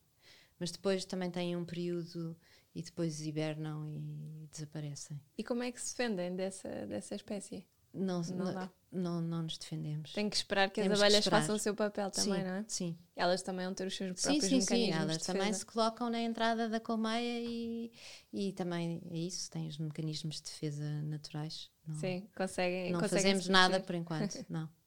[0.60, 2.36] Mas depois também têm um período
[2.76, 5.20] e depois hibernam e desaparecem.
[5.38, 7.66] E como é que se defendem dessa, dessa espécie?
[7.94, 10.14] Não, não, não, não, não nos defendemos.
[10.14, 12.66] Tem que esperar que Temos as abelhas façam o seu papel também, sim, não é?
[12.68, 12.98] Sim.
[13.16, 14.96] Elas também vão ter os seus próprios sim, sim, mecanismos.
[14.96, 17.92] Sim, elas de também se colocam na entrada da colmeia e,
[18.32, 21.72] e também é isso, têm os mecanismos de defesa naturais.
[21.90, 22.92] Não, sim, conseguem.
[22.92, 24.70] Não conseguem fazemos nada por enquanto, não.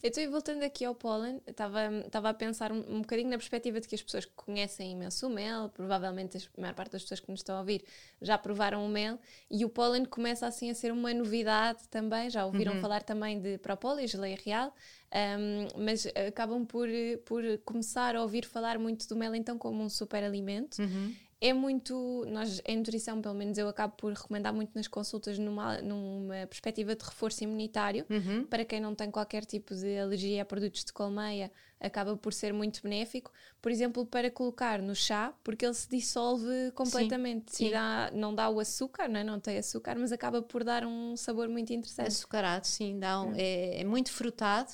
[0.00, 3.88] Então, e voltando aqui ao pólen, estava a pensar um, um bocadinho na perspectiva de
[3.88, 7.28] que as pessoas que conhecem imenso o mel, provavelmente a maior parte das pessoas que
[7.28, 7.82] nos estão a ouvir
[8.22, 9.18] já provaram o mel,
[9.50, 12.30] e o pólen começa assim a ser uma novidade também.
[12.30, 12.80] Já ouviram uhum.
[12.80, 14.72] falar também de propóleo, geleia real,
[15.12, 16.88] um, mas acabam por,
[17.24, 20.78] por começar a ouvir falar muito do mel então como um super alimento.
[20.78, 22.24] Uhum é muito.
[22.28, 26.96] Nós, em nutrição, pelo menos eu acabo por recomendar muito nas consultas numa, numa perspectiva
[26.96, 28.04] de reforço imunitário.
[28.10, 28.44] Uhum.
[28.44, 32.52] Para quem não tem qualquer tipo de alergia a produtos de colmeia, acaba por ser
[32.52, 33.30] muito benéfico.
[33.62, 37.70] Por exemplo, para colocar no chá, porque ele se dissolve completamente sim, sim.
[37.70, 39.24] dá, não dá o açúcar, não, é?
[39.24, 42.08] não tem açúcar, mas acaba por dar um sabor muito interessante.
[42.08, 43.40] Açucarado, sim, dá um, é.
[43.40, 44.72] é, é muito frutado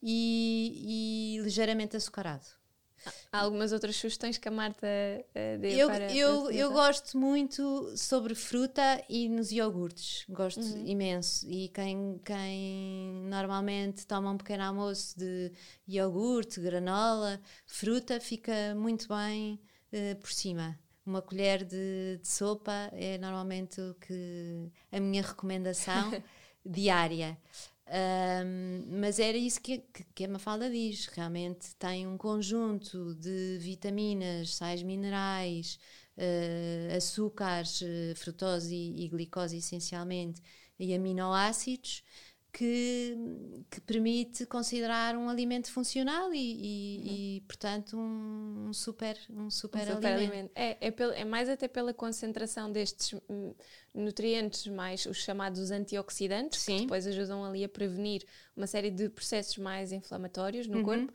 [0.00, 2.46] e, e ligeiramente açucarado.
[3.32, 7.18] Há algumas outras sugestões que a Marta uh, deu eu, para, eu, para eu gosto
[7.18, 10.24] muito sobre fruta e nos iogurtes.
[10.28, 10.86] Gosto uhum.
[10.86, 11.46] imenso.
[11.48, 15.52] E quem, quem normalmente toma um pequeno almoço de
[15.88, 19.60] iogurte, granola, fruta, fica muito bem
[19.92, 20.78] uh, por cima.
[21.06, 26.12] Uma colher de, de sopa é normalmente o que a minha recomendação
[26.64, 27.36] diária.
[27.86, 33.58] Um, mas era isso que, que, que a Mafalda diz: realmente tem um conjunto de
[33.60, 35.78] vitaminas, sais minerais,
[36.16, 40.40] uh, açúcares, uh, frutose e, e glicose essencialmente,
[40.78, 42.02] e aminoácidos
[42.54, 43.18] que,
[43.68, 47.04] que permite considerar um alimento funcional e, e, uhum.
[47.06, 50.32] e portanto, um, um, super, um super, um super alimento.
[50.32, 50.52] alimento.
[50.54, 53.52] É, é, pelo, é, mais até pela concentração destes hum,
[53.92, 56.76] nutrientes, mais os chamados antioxidantes, Sim.
[56.76, 58.24] que depois ajudam ali a prevenir
[58.56, 60.84] uma série de processos mais inflamatórios no uhum.
[60.84, 61.12] corpo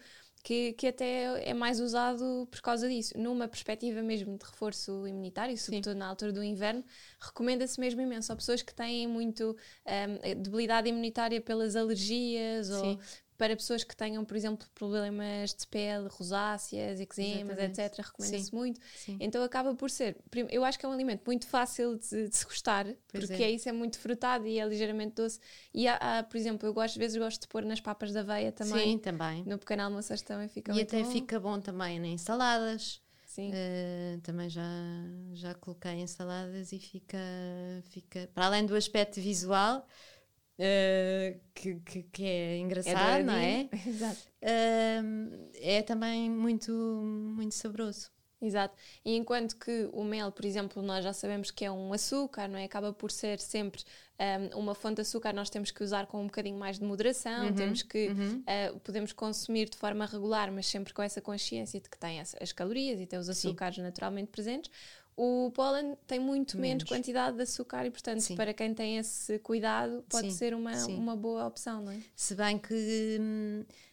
[0.49, 3.15] que, que até é mais usado por causa disso.
[3.15, 5.99] Numa perspectiva mesmo de reforço imunitário, sobretudo Sim.
[5.99, 6.83] na altura do inverno,
[7.19, 8.33] recomenda-se mesmo imenso.
[8.33, 12.73] Há pessoas que têm muito um, debilidade imunitária pelas alergias Sim.
[12.73, 12.99] ou
[13.39, 18.81] para pessoas que tenham, por exemplo, problemas de pele, rosáceas, eczemas, etc., recomenda-se muito.
[18.93, 19.17] Sim.
[19.17, 20.17] Então acaba por ser,
[20.49, 23.45] eu acho que é um alimento muito fácil de, de se gostar, pois porque é.
[23.45, 23.51] é.
[23.51, 25.39] isso, é muito frutado e é ligeiramente doce.
[25.73, 28.19] E há, há, por exemplo, eu gosto, às vezes gosto de pôr nas papas da
[28.19, 28.91] aveia também.
[28.91, 29.45] Sim, também.
[29.45, 31.09] No pequeno almoço também fica e muito até bom.
[31.09, 33.01] fica bom também em saladas.
[33.25, 33.51] Sim.
[33.51, 34.61] Uh, também já,
[35.31, 37.17] já coloquei em saladas e fica,
[37.85, 39.87] fica, para além do aspecto visual,
[40.59, 43.69] Uh, que, que, que, é engraçado, é não é?
[43.87, 44.19] Exato.
[44.43, 48.11] Uh, é também muito, muito saboroso.
[48.41, 48.75] Exato.
[49.03, 52.57] E enquanto que o mel, por exemplo, nós já sabemos que é um açúcar, não
[52.57, 52.63] é?
[52.65, 53.83] Acaba por ser sempre
[54.53, 57.47] um, uma fonte de açúcar, nós temos que usar com um bocadinho mais de moderação,
[57.47, 58.43] uhum, temos que uhum.
[58.43, 62.35] uh, podemos consumir de forma regular, mas sempre com essa consciência de que tem as,
[62.39, 63.81] as calorias e tem os açúcares Sim.
[63.81, 64.71] naturalmente presentes
[65.21, 68.37] o pólen tem muito menos, menos quantidade de açúcar e, portanto, Sim.
[68.37, 70.37] para quem tem esse cuidado, pode Sim.
[70.37, 71.99] ser uma, uma boa opção, não é?
[72.15, 73.19] Se bem que.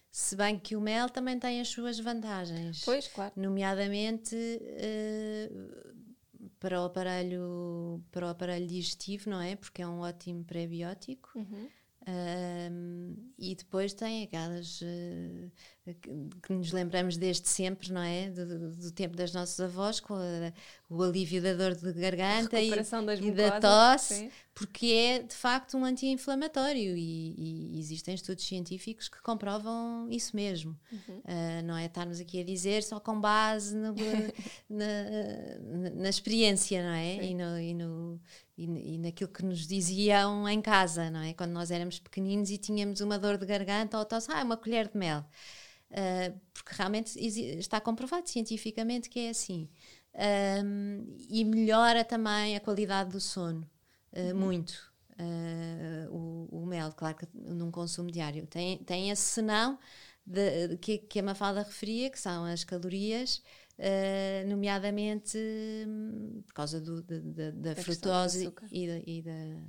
[0.08, 2.82] Se bem que o mel também tem as suas vantagens.
[2.84, 3.32] Pois, claro.
[3.36, 9.56] Nomeadamente uh, para, o aparelho, para o aparelho digestivo, não é?
[9.56, 11.30] Porque é um ótimo prebiótico.
[11.34, 11.68] Uhum.
[12.08, 15.50] Um, e depois tem aquelas uh,
[15.94, 18.28] que, nos lembramos desde sempre, não é?
[18.28, 20.52] Do, do, tempo das nossas avós, com a,
[20.90, 24.30] o alívio da dor de garganta e, e da tosse, sim.
[24.52, 30.76] porque é de facto um anti-inflamatório e, e, existem estudos científicos que comprovam isso mesmo.
[30.90, 31.18] Uhum.
[31.18, 33.94] Uh, não é estarmos aqui a dizer só com base no,
[34.68, 37.24] na, na, experiência, não é?
[37.24, 38.20] E, no, e, no,
[38.58, 41.32] e, naquilo que nos diziam em casa, não é?
[41.32, 44.88] Quando nós éramos pequeninos e tínhamos uma dor de garganta ou tosse, ah, uma colher
[44.88, 45.24] de mel.
[45.90, 47.16] Uh, porque realmente
[47.58, 49.68] está comprovado cientificamente que é assim.
[50.64, 53.68] Um, e melhora também a qualidade do sono,
[54.12, 54.36] uh, uhum.
[54.36, 54.92] muito.
[55.18, 58.46] Uh, o, o, mel, claro que num consumo diário.
[58.46, 59.78] Tem, tem esse senão
[60.26, 63.42] de, que, que a Mafalda referia, que são as calorias,
[63.78, 65.38] uh, nomeadamente
[65.86, 69.62] um, por causa do, de, de, da frutose e da, e, da,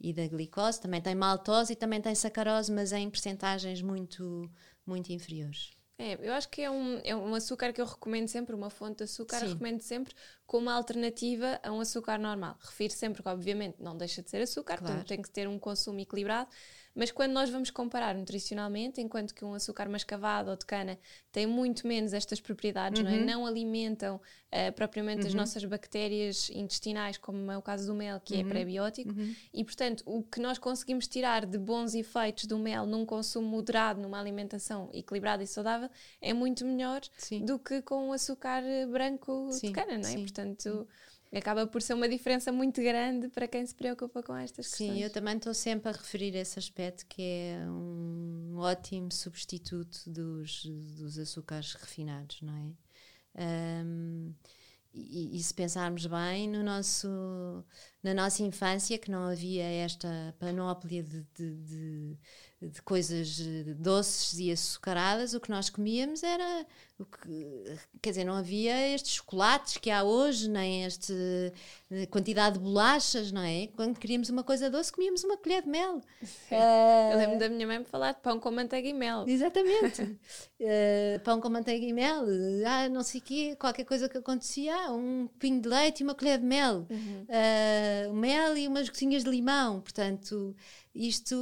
[0.00, 0.80] e da glicose.
[0.80, 4.50] Também tem maltose e também tem sacarose, mas em percentagens muito,
[4.90, 5.70] muito inferiores.
[5.98, 8.98] É, eu acho que é um, é um açúcar que eu recomendo sempre, uma fonte
[8.98, 10.14] de açúcar, recomendo sempre
[10.50, 12.58] como alternativa a um açúcar normal.
[12.60, 15.04] Refiro sempre que, obviamente, não deixa de ser açúcar, claro.
[15.04, 16.50] tem que ter um consumo equilibrado,
[16.94, 20.98] mas quando nós vamos comparar nutricionalmente, enquanto que um açúcar mascavado ou de cana
[21.30, 23.08] tem muito menos estas propriedades, uhum.
[23.08, 23.24] não, é?
[23.24, 25.28] Não alimentam uh, propriamente uhum.
[25.28, 28.46] as nossas bactérias intestinais, como é o caso do mel, que é uhum.
[28.46, 29.34] é pré-biótico, uhum.
[29.54, 34.00] e portanto o que nós conseguimos tirar de bons efeitos do mel num consumo moderado,
[34.00, 35.88] numa alimentação equilibrada e saudável,
[36.20, 37.44] é muito melhor Sim.
[37.44, 39.68] do que com o açúcar branco Sim.
[39.68, 40.12] de cana, não é?
[40.12, 40.18] Sim.
[40.22, 40.39] Portanto
[41.32, 44.92] acaba por ser uma diferença muito grande para quem se preocupa com estas questões.
[44.92, 50.64] Sim, eu também estou sempre a referir esse aspecto que é um ótimo substituto dos,
[50.64, 53.84] dos açúcares refinados, não é?
[53.84, 54.34] Um,
[54.92, 57.64] e, e, se pensarmos bem no nosso,
[58.02, 62.18] na nossa infância que não havia esta panóplia de, de, de
[62.60, 66.66] de coisas eh, doces e açucaradas, o que nós comíamos era
[66.98, 71.14] o que, quer dizer, não havia estes chocolates que há hoje, nem esta
[71.90, 73.68] eh, quantidade de bolachas, não é?
[73.68, 76.02] Quando queríamos uma coisa doce, comíamos uma colher de mel.
[76.50, 79.24] Uh, Eu lembro da minha mãe falar de pão com manteiga e mel.
[79.26, 80.02] Exatamente.
[80.02, 82.26] uh, pão com manteiga e mel,
[82.66, 86.04] ah, não sei o quê, qualquer coisa que acontecia, ah, um pinho de leite e
[86.04, 86.86] uma colher de mel.
[86.90, 87.22] Uhum.
[87.22, 90.54] Uh, mel e umas gotinhas de limão, portanto
[90.94, 91.36] isto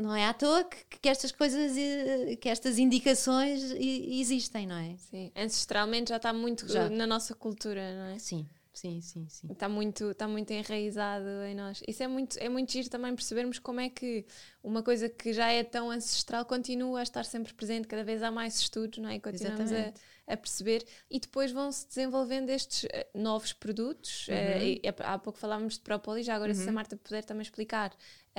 [0.00, 4.96] não é à toa que, que estas coisas, eh, que estas indicações existem, não é?
[4.96, 6.88] Sim, ancestralmente já está muito já.
[6.90, 8.18] na nossa cultura, não é?
[8.18, 8.46] Sim.
[8.78, 9.48] Sim, sim, sim.
[9.50, 11.82] Está muito, está muito enraizado em nós.
[11.88, 14.24] Isso é muito, é muito giro também percebermos como é que
[14.62, 17.88] uma coisa que já é tão ancestral continua a estar sempre presente.
[17.88, 19.16] Cada vez há mais estudos, não é?
[19.16, 19.92] E continuamos a,
[20.28, 20.84] a, perceber.
[21.10, 24.28] E depois vão-se desenvolvendo estes uh, novos produtos.
[24.28, 24.34] Uhum.
[24.34, 26.58] Uh, e, há pouco falávamos de própolis, já agora uhum.
[26.62, 27.92] se a Marta puder também explicar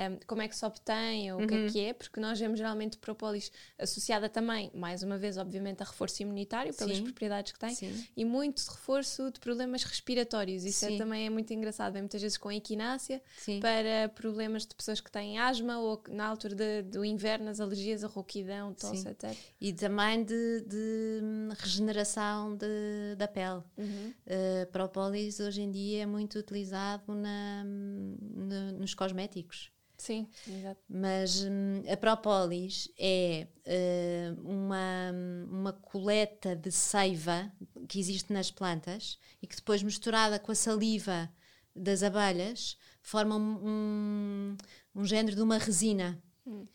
[0.08, 1.44] um, como é que se obtém ou uhum.
[1.44, 1.68] o que é uhum.
[1.68, 6.22] que é, porque nós vemos geralmente própolis associada também, mais uma vez, obviamente, a reforço
[6.22, 7.04] imunitário, pelas Sim.
[7.04, 8.06] propriedades que tem, Sim.
[8.16, 10.64] e muito reforço de problemas respiratórios.
[10.64, 13.22] Isso é, também é muito engraçado, vem muitas vezes com equinácia
[13.60, 18.04] para problemas de pessoas que têm asma ou na altura de, do inverno, as alergias,
[18.04, 19.36] a rouquidão, tosse, etc.
[19.60, 21.20] E também de, de
[21.58, 23.62] regeneração de, da pele.
[23.76, 24.14] Uhum.
[24.26, 29.70] Uh, própolis hoje em dia é muito utilizado na, na nos cosméticos.
[30.00, 30.80] Sim, exato.
[30.88, 35.12] Mas hum, a própolis é uh, uma,
[35.50, 37.52] uma coleta de seiva
[37.86, 41.30] que existe nas plantas e que depois misturada com a saliva
[41.76, 44.56] das abelhas forma um,
[44.94, 46.18] um, género de uma resina.
[46.46, 46.66] Hum.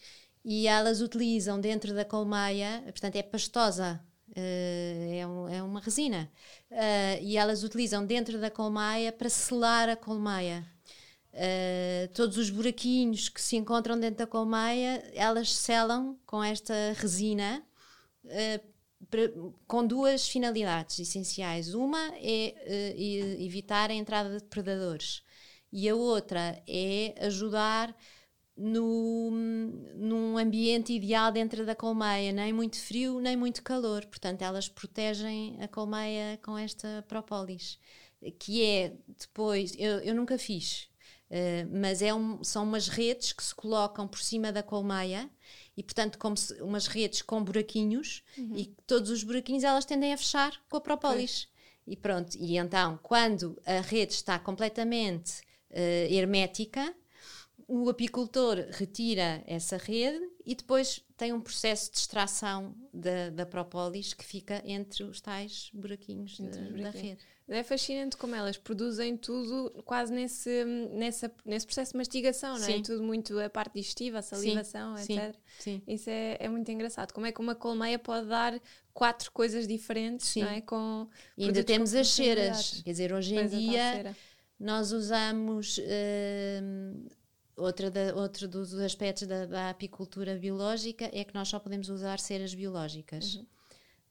[0.44, 6.30] E elas utilizam dentro da colmeia, portanto é pastosa, Uh, é, um, é, uma resina.
[6.70, 10.66] Uh, e elas utilizam dentro da colmeia para selar a colmeia.
[11.36, 17.62] Uh, todos os buraquinhos que se encontram dentro da colmeia, elas selam com esta resina
[18.24, 18.66] uh,
[19.10, 19.22] pra,
[19.68, 21.74] com duas finalidades essenciais.
[21.74, 25.24] Uma é uh, evitar a entrada de predadores
[25.74, 27.94] e a outra é ajudar
[28.56, 29.30] no,
[29.94, 34.06] num ambiente ideal dentro da colmeia, nem muito frio nem muito calor.
[34.06, 37.78] Portanto, elas protegem a colmeia com esta própolis,
[38.40, 40.88] que é depois, eu, eu nunca fiz,
[41.30, 45.28] Uh, mas é um, são umas redes que se colocam por cima da colmeia
[45.76, 48.56] e portanto como se, umas redes com buraquinhos uhum.
[48.56, 51.48] e todos os buraquinhos elas tendem a fechar com a própolis
[51.88, 56.96] e pronto e então quando a rede está completamente uh, hermética
[57.68, 64.14] o apicultor retira essa rede e depois tem um processo de extração da, da própolis
[64.14, 67.26] que fica entre os tais buraquinhos, de, da rede.
[67.48, 72.82] É fascinante como elas produzem tudo quase nesse, nessa, nesse processo de mastigação, não é?
[72.82, 75.36] Tudo muito a parte digestiva, a salivação, sim, etc.
[75.60, 77.14] Sim, Isso é, é muito engraçado.
[77.14, 78.60] Como é que uma colmeia pode dar
[78.94, 80.42] quatro coisas diferentes, sim.
[80.42, 80.62] não é?
[80.62, 82.82] Com e ainda temos as ceras.
[82.84, 84.16] Quer dizer, hoje em dia
[84.60, 85.78] nós usamos.
[85.78, 87.10] Uh,
[87.58, 92.20] outra da, outro dos aspectos da, da, apicultura biológica é que nós só podemos usar
[92.20, 93.36] ceras biológicas.
[93.36, 93.46] Uhum.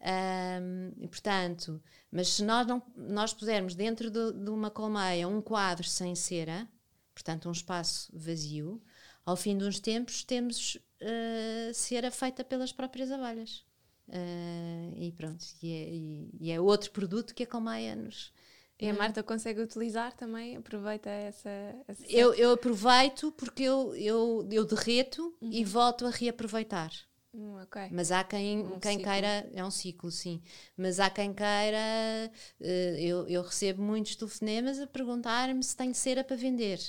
[0.05, 1.83] Um, e portanto,
[2.13, 6.69] mas se nós, não, nós pusermos dentro de, de, uma colmeia um quadro sem cera,
[7.15, 8.83] portanto um espaço vazio,
[9.25, 13.65] ao fim de uns tempos temos uh, cera feita pelas próprias abelhas.
[14.07, 18.31] Uh, e pronto, e é, e, e é, outro produto que a colmeia nos.
[18.79, 20.57] E a Marta consegue utilizar também?
[20.57, 21.49] Aproveita essa.
[21.89, 22.05] essa...
[22.07, 25.51] Eu, eu aproveito porque eu, eu, eu derreto uhum.
[25.51, 26.91] e volto a reaproveitar.
[27.35, 27.89] Hum, okay.
[27.91, 30.41] Mas há quem, um quem queira, é um ciclo, sim.
[30.77, 32.31] Mas há quem queira,
[32.61, 36.81] uh, eu, eu recebo muitos telefonemas a perguntar-me se tenho cera para vender,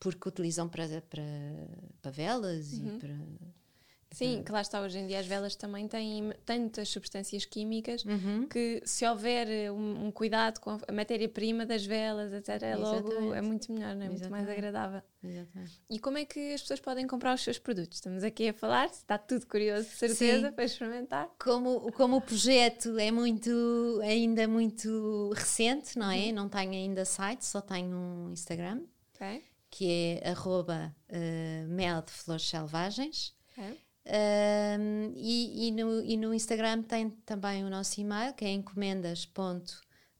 [0.00, 1.22] porque utilizam para, para,
[2.00, 2.96] para velas uhum.
[2.96, 3.16] e para
[4.12, 8.46] Sim, que lá está, hoje em dia as velas também têm tantas substâncias químicas uhum.
[8.46, 13.32] que se houver eh, um, um cuidado com a matéria-prima das velas, etc., é logo
[13.34, 14.08] é muito melhor, não é?
[14.08, 15.02] muito mais agradável.
[15.24, 15.80] Exatamente.
[15.88, 17.98] E como é que as pessoas podem comprar os seus produtos?
[17.98, 20.52] Estamos aqui a falar, está tudo curioso, de certeza, Sim.
[20.52, 21.30] para experimentar.
[21.38, 26.26] Como, como o projeto é muito, ainda muito recente, não é?
[26.26, 26.32] Uhum.
[26.32, 28.82] Não tenho ainda site, só tenho um Instagram,
[29.14, 29.42] okay.
[29.70, 33.34] que é arroba uh, mel de flores selvagens.
[33.52, 33.78] Okay.
[34.04, 39.62] Um, e, e, no, e no Instagram tem também o nosso e-mail que é encomendas.com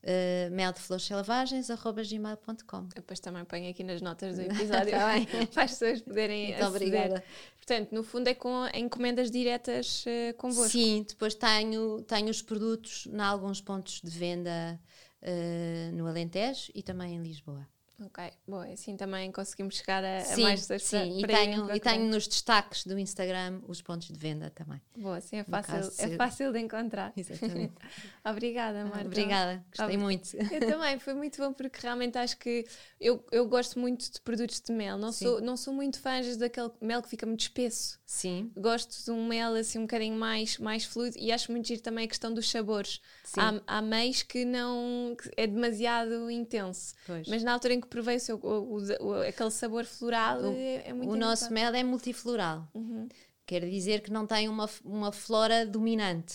[0.03, 5.13] Uh, meldefloresselvagens.gmail.com Depois também ponho aqui nas notas do episódio tá
[5.53, 6.75] para as pessoas poderem Muito aceder.
[6.75, 7.23] obrigada.
[7.55, 10.71] Portanto, no fundo é com encomendas diretas uh, convosco.
[10.71, 14.77] Sim, depois tenho, tenho os produtos em alguns pontos de venda
[15.21, 17.65] uh, no Alentejo e também em Lisboa.
[18.01, 21.75] Ok, boa, assim também conseguimos chegar a, sim, a mais pessoas sim, para, e tenho,
[21.75, 24.81] e tenho nos destaques do Instagram os pontos de venda também.
[24.97, 27.13] Boa, sim, é fácil, é fácil de encontrar.
[27.15, 27.73] Exatamente.
[28.25, 29.05] Obrigada, Marta.
[29.05, 30.35] Obrigada, gostei muito.
[30.35, 32.65] Eu também, foi muito bom porque realmente acho que
[32.99, 34.97] eu, eu gosto muito de produtos de mel.
[34.97, 37.99] Não sou, não sou muito fã daquele mel que fica muito espesso.
[38.05, 38.51] Sim.
[38.57, 42.05] Gosto de um mel assim um bocadinho mais, mais fluido e acho muito giro também
[42.05, 43.01] a questão dos sabores.
[43.23, 43.39] Sim.
[43.39, 46.93] Há, há meios que não que é demasiado intenso.
[47.05, 47.27] Pois.
[47.27, 50.93] Mas na altura em que provei o, o, o, aquele sabor floral o, é, é,
[50.93, 52.67] muito O nosso mel é multifloral.
[52.73, 53.07] Uhum.
[53.45, 56.33] Quer dizer que não tem uma, uma flora dominante.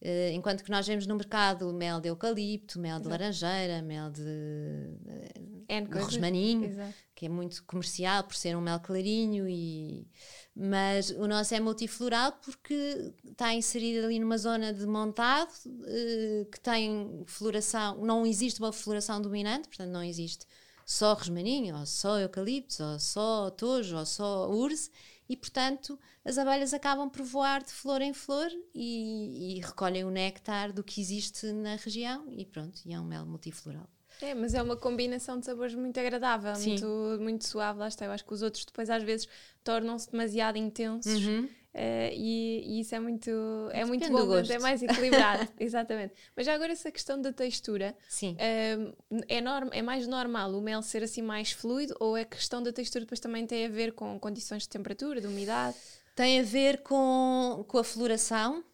[0.00, 4.22] Uh, enquanto que nós vemos no mercado mel de eucalipto, mel de laranjeira, mel de,
[4.22, 6.72] de, de rosmaninho,
[7.16, 10.06] que é muito comercial por ser um mel clarinho, e,
[10.54, 16.60] mas o nosso é multifloral porque está inserido ali numa zona de montado uh, que
[16.60, 20.46] tem floração, não existe uma floração dominante, portanto não existe
[20.88, 24.90] só rosmaninho, ou só eucalipto, ou só tojo, ou só urze,
[25.28, 30.10] e portanto as abelhas acabam por voar de flor em flor e, e recolhem o
[30.10, 33.86] néctar do que existe na região e pronto, e é um mel multifloral.
[34.22, 38.06] É, mas é uma combinação de sabores muito agradável, muito, muito suave, lá está.
[38.06, 39.28] Eu acho que os outros depois às vezes
[39.62, 41.48] tornam-se demasiado intensos uhum.
[41.78, 43.30] Uh, e, e, isso é muito,
[43.70, 46.12] é muito bom, é mais equilibrado, exatamente.
[46.34, 48.32] Mas já agora essa questão da textura, Sim.
[48.34, 52.60] Uh, é, norm, é mais normal o mel ser assim mais fluido ou a questão
[52.60, 55.76] da textura depois também tem a ver com condições de temperatura, de umidade?
[56.16, 58.64] Tem a ver com, com a floração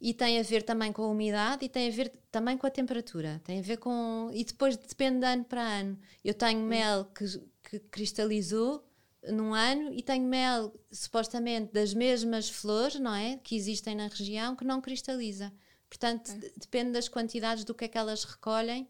[0.00, 2.70] e tem a ver também com a umidade e tem a ver também com a
[2.70, 3.40] temperatura.
[3.44, 4.28] Tem a ver com.
[4.34, 5.96] E depois depende de ano para ano.
[6.24, 7.24] Eu tenho mel que,
[7.62, 8.84] que cristalizou
[9.32, 13.38] num ano e tenho mel supostamente das mesmas flores, não é?
[13.38, 15.52] Que existem na região que não cristaliza.
[15.88, 16.52] Portanto, é.
[16.56, 18.88] depende das quantidades do que é que elas recolhem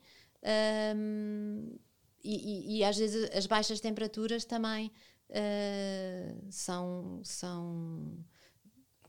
[0.96, 1.78] um,
[2.22, 4.90] e, e, e, às vezes as baixas temperaturas também
[5.28, 8.24] uh, são, são,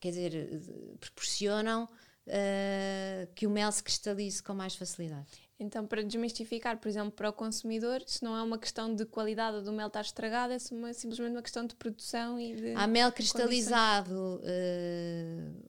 [0.02, 0.62] quer dizer,
[1.00, 5.45] proporcionam uh, que o mel se cristalize com mais facilidade.
[5.58, 9.62] Então, para desmistificar, por exemplo, para o consumidor, isso não é uma questão de qualidade
[9.64, 12.74] do mel estar estragado, é uma, simplesmente uma questão de produção e de.
[12.74, 15.65] Há mel cristalizado, uh,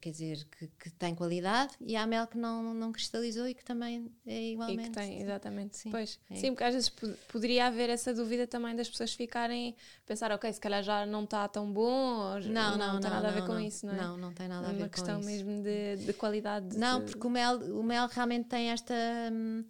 [0.00, 3.64] quer dizer, que, que, tem qualidade, e há mel que não, não cristalizou e que
[3.64, 4.82] também é igualmente.
[4.82, 5.76] E que tem, exatamente.
[5.76, 6.18] Sim, pois.
[6.30, 6.34] É.
[6.34, 6.92] Sim, porque às vezes
[7.28, 9.74] poderia haver essa dúvida também das pessoas ficarem
[10.06, 13.10] pensar, ok, se calhar já não está tão bom, ou, não, não, não, não tem
[13.10, 13.96] nada não, a ver com isso, não é?
[13.96, 15.04] Não, não tem nada a ver com isso.
[15.04, 16.76] É uma questão mesmo de, de qualidade.
[16.76, 17.10] Não, de...
[17.10, 18.94] porque o mel, o mel realmente tem esta.
[19.32, 19.64] Hum,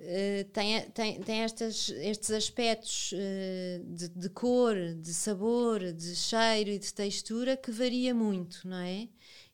[0.00, 6.70] Uh, tem, tem, tem estas, estes aspectos uh, de, de, cor, de sabor, de cheiro
[6.70, 9.08] e de textura que varia muito, não é?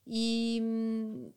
[0.07, 0.61] E,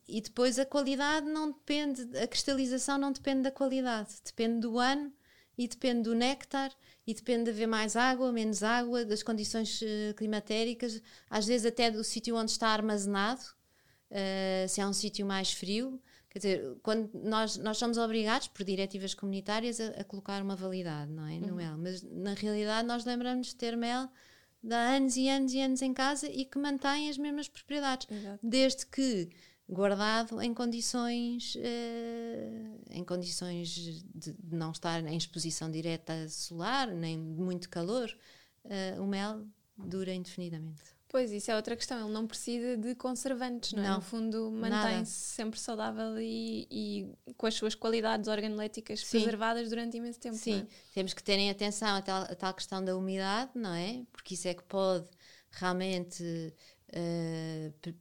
[0.06, 5.12] e depois a qualidade não depende, a cristalização não depende da qualidade, depende do ano
[5.56, 6.70] e depende do néctar
[7.06, 11.90] e depende de haver mais água, menos água, das condições uh, climatéricas, às vezes até
[11.90, 13.40] do sítio onde está armazenado,
[14.10, 16.00] uh, se é um sítio mais frio.
[16.28, 21.10] Quer dizer, quando nós, nós somos obrigados por diretivas comunitárias a, a colocar uma validade,
[21.10, 21.32] não é?
[21.32, 21.40] Uhum.
[21.40, 24.10] No mel, mas na realidade nós lembramos de ter mel
[24.62, 28.08] de há anos e anos e anos em casa e que mantém as mesmas propriedades,
[28.10, 28.38] Exato.
[28.42, 29.28] desde que
[29.68, 37.40] guardado em condições uh, em condições de não estar em exposição direta solar nem de
[37.40, 38.10] muito calor
[38.64, 39.46] uh, o mel
[39.76, 43.88] dura indefinidamente pois isso é outra questão ele não precisa de conservantes não, é?
[43.88, 49.18] não no fundo mantém-se sempre saudável e, e, com as suas qualidades organoléticas Sim.
[49.18, 50.66] preservadas durante imenso tempo Sim, é?
[50.94, 54.46] temos que terem atenção a tal, a tal questão da umidade não é porque isso
[54.48, 55.06] é que pode
[55.50, 56.22] realmente
[56.92, 57.94] uh,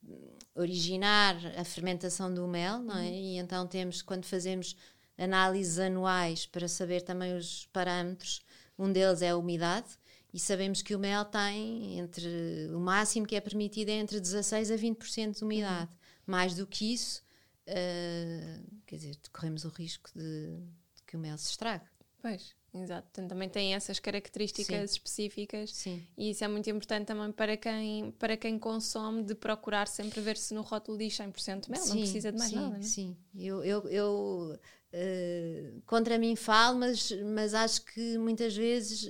[0.56, 3.04] originar a fermentação do mel, não é?
[3.04, 3.14] Uhum.
[3.14, 4.76] E então temos, quando fazemos
[5.18, 8.42] análises anuais para saber também os parâmetros,
[8.78, 9.88] um deles é a umidade,
[10.34, 14.72] e sabemos que o mel tem entre o máximo que é permitido é entre 16
[14.72, 15.92] a 20% de umidade.
[15.92, 15.98] Uhum.
[16.26, 17.24] Mais do que isso,
[17.68, 20.58] uh, quer dizer, corremos o risco de,
[20.96, 21.86] de que o mel se estrague.
[22.22, 22.56] Pois.
[22.74, 24.98] Exato, Portanto, também tem essas características Sim.
[24.98, 26.06] específicas Sim.
[26.18, 30.38] e isso é muito importante também para quem, para quem consome de procurar sempre ver
[30.38, 32.70] se no rótulo diz 100% mel, Sim, não precisa de mais sim, nada.
[32.70, 32.82] Não é?
[32.82, 34.60] Sim, eu, eu, eu
[34.94, 39.10] uh, contra mim falo, mas, mas acho que muitas vezes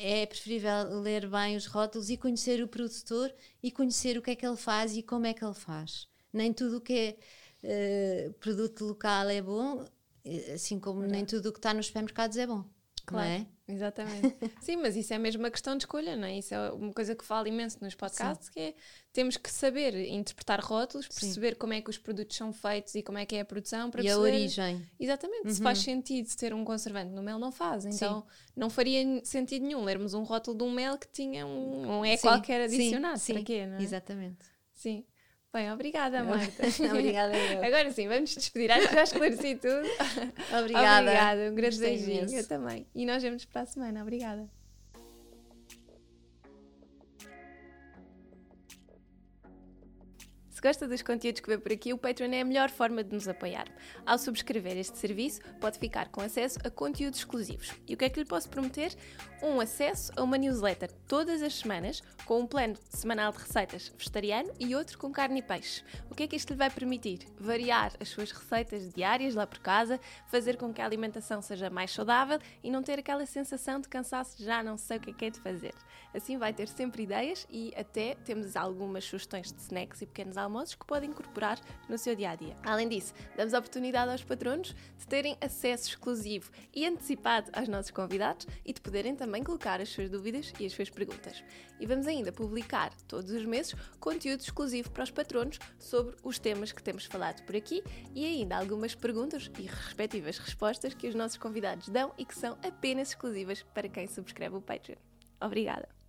[0.00, 3.32] é preferível ler bem os rótulos e conhecer o produtor
[3.62, 6.08] e conhecer o que é que ele faz e como é que ele faz.
[6.32, 7.18] Nem tudo o que
[7.62, 9.84] é uh, produto local é bom,
[10.24, 12.64] eh, assim como nem tudo o que está nos supermercados é bom.
[13.04, 13.46] Claro, é?
[13.72, 14.36] Exatamente.
[14.60, 16.38] Sim, mas isso é mesmo uma questão de escolha, não é?
[16.38, 18.52] Isso é uma coisa que falo imenso nos podcasts, Sim.
[18.52, 18.74] que é
[19.12, 21.58] temos que saber interpretar rótulos, perceber Sim.
[21.58, 24.02] como é que os produtos são feitos e como é que é a produção para
[24.02, 24.28] e perceber...
[24.28, 24.86] a origem.
[24.98, 25.54] Exatamente, uhum.
[25.54, 27.84] se faz sentido ter um conservante no mel, não faz.
[27.84, 28.26] Então Sim.
[28.56, 32.16] não faria sentido nenhum lermos um rótulo de um mel que tinha um, não é
[32.16, 33.18] qualquer adicionado.
[33.18, 33.34] Sim.
[33.34, 33.82] Para quê, não é?
[33.82, 34.38] Exatamente.
[34.74, 35.04] Sim.
[35.52, 36.62] Bem, obrigada, Marta.
[36.92, 37.64] obrigada eu.
[37.64, 38.70] Agora sim, vamos despedir.
[38.70, 39.82] Acho que já esclareci tudo.
[40.56, 41.00] Obrigada.
[41.00, 41.50] obrigada.
[41.50, 42.30] Um grande beijinho.
[42.30, 42.86] Eu também.
[42.94, 44.02] E nós vemos para a semana.
[44.02, 44.48] Obrigada.
[50.60, 53.14] Se gosta dos conteúdos que vê por aqui, o Patreon é a melhor forma de
[53.14, 53.64] nos apoiar.
[54.04, 57.72] Ao subscrever este serviço, pode ficar com acesso a conteúdos exclusivos.
[57.88, 58.94] E o que é que lhe posso prometer?
[59.42, 64.52] Um acesso a uma newsletter todas as semanas, com um plano semanal de receitas vegetariano
[64.60, 65.82] e outro com carne e peixe.
[66.10, 67.20] O que é que isto lhe vai permitir?
[67.38, 71.90] Variar as suas receitas diárias lá por casa, fazer com que a alimentação seja mais
[71.90, 75.24] saudável e não ter aquela sensação de cansaço já não sei o que é que
[75.24, 75.72] é de fazer.
[76.12, 80.49] Assim vai ter sempre ideias e até temos algumas sugestões de snacks e pequenos almoços
[80.50, 82.56] almoços que podem incorporar no seu dia a dia.
[82.64, 88.46] Além disso, damos oportunidade aos patronos de terem acesso exclusivo e antecipado aos nossos convidados
[88.64, 91.44] e de poderem também colocar as suas dúvidas e as suas perguntas.
[91.78, 96.72] E vamos ainda publicar todos os meses conteúdo exclusivo para os patronos sobre os temas
[96.72, 97.82] que temos falado por aqui
[98.14, 102.58] e ainda algumas perguntas e respectivas respostas que os nossos convidados dão e que são
[102.66, 104.98] apenas exclusivas para quem subscreve o Patreon.
[105.40, 105.99] Obrigada!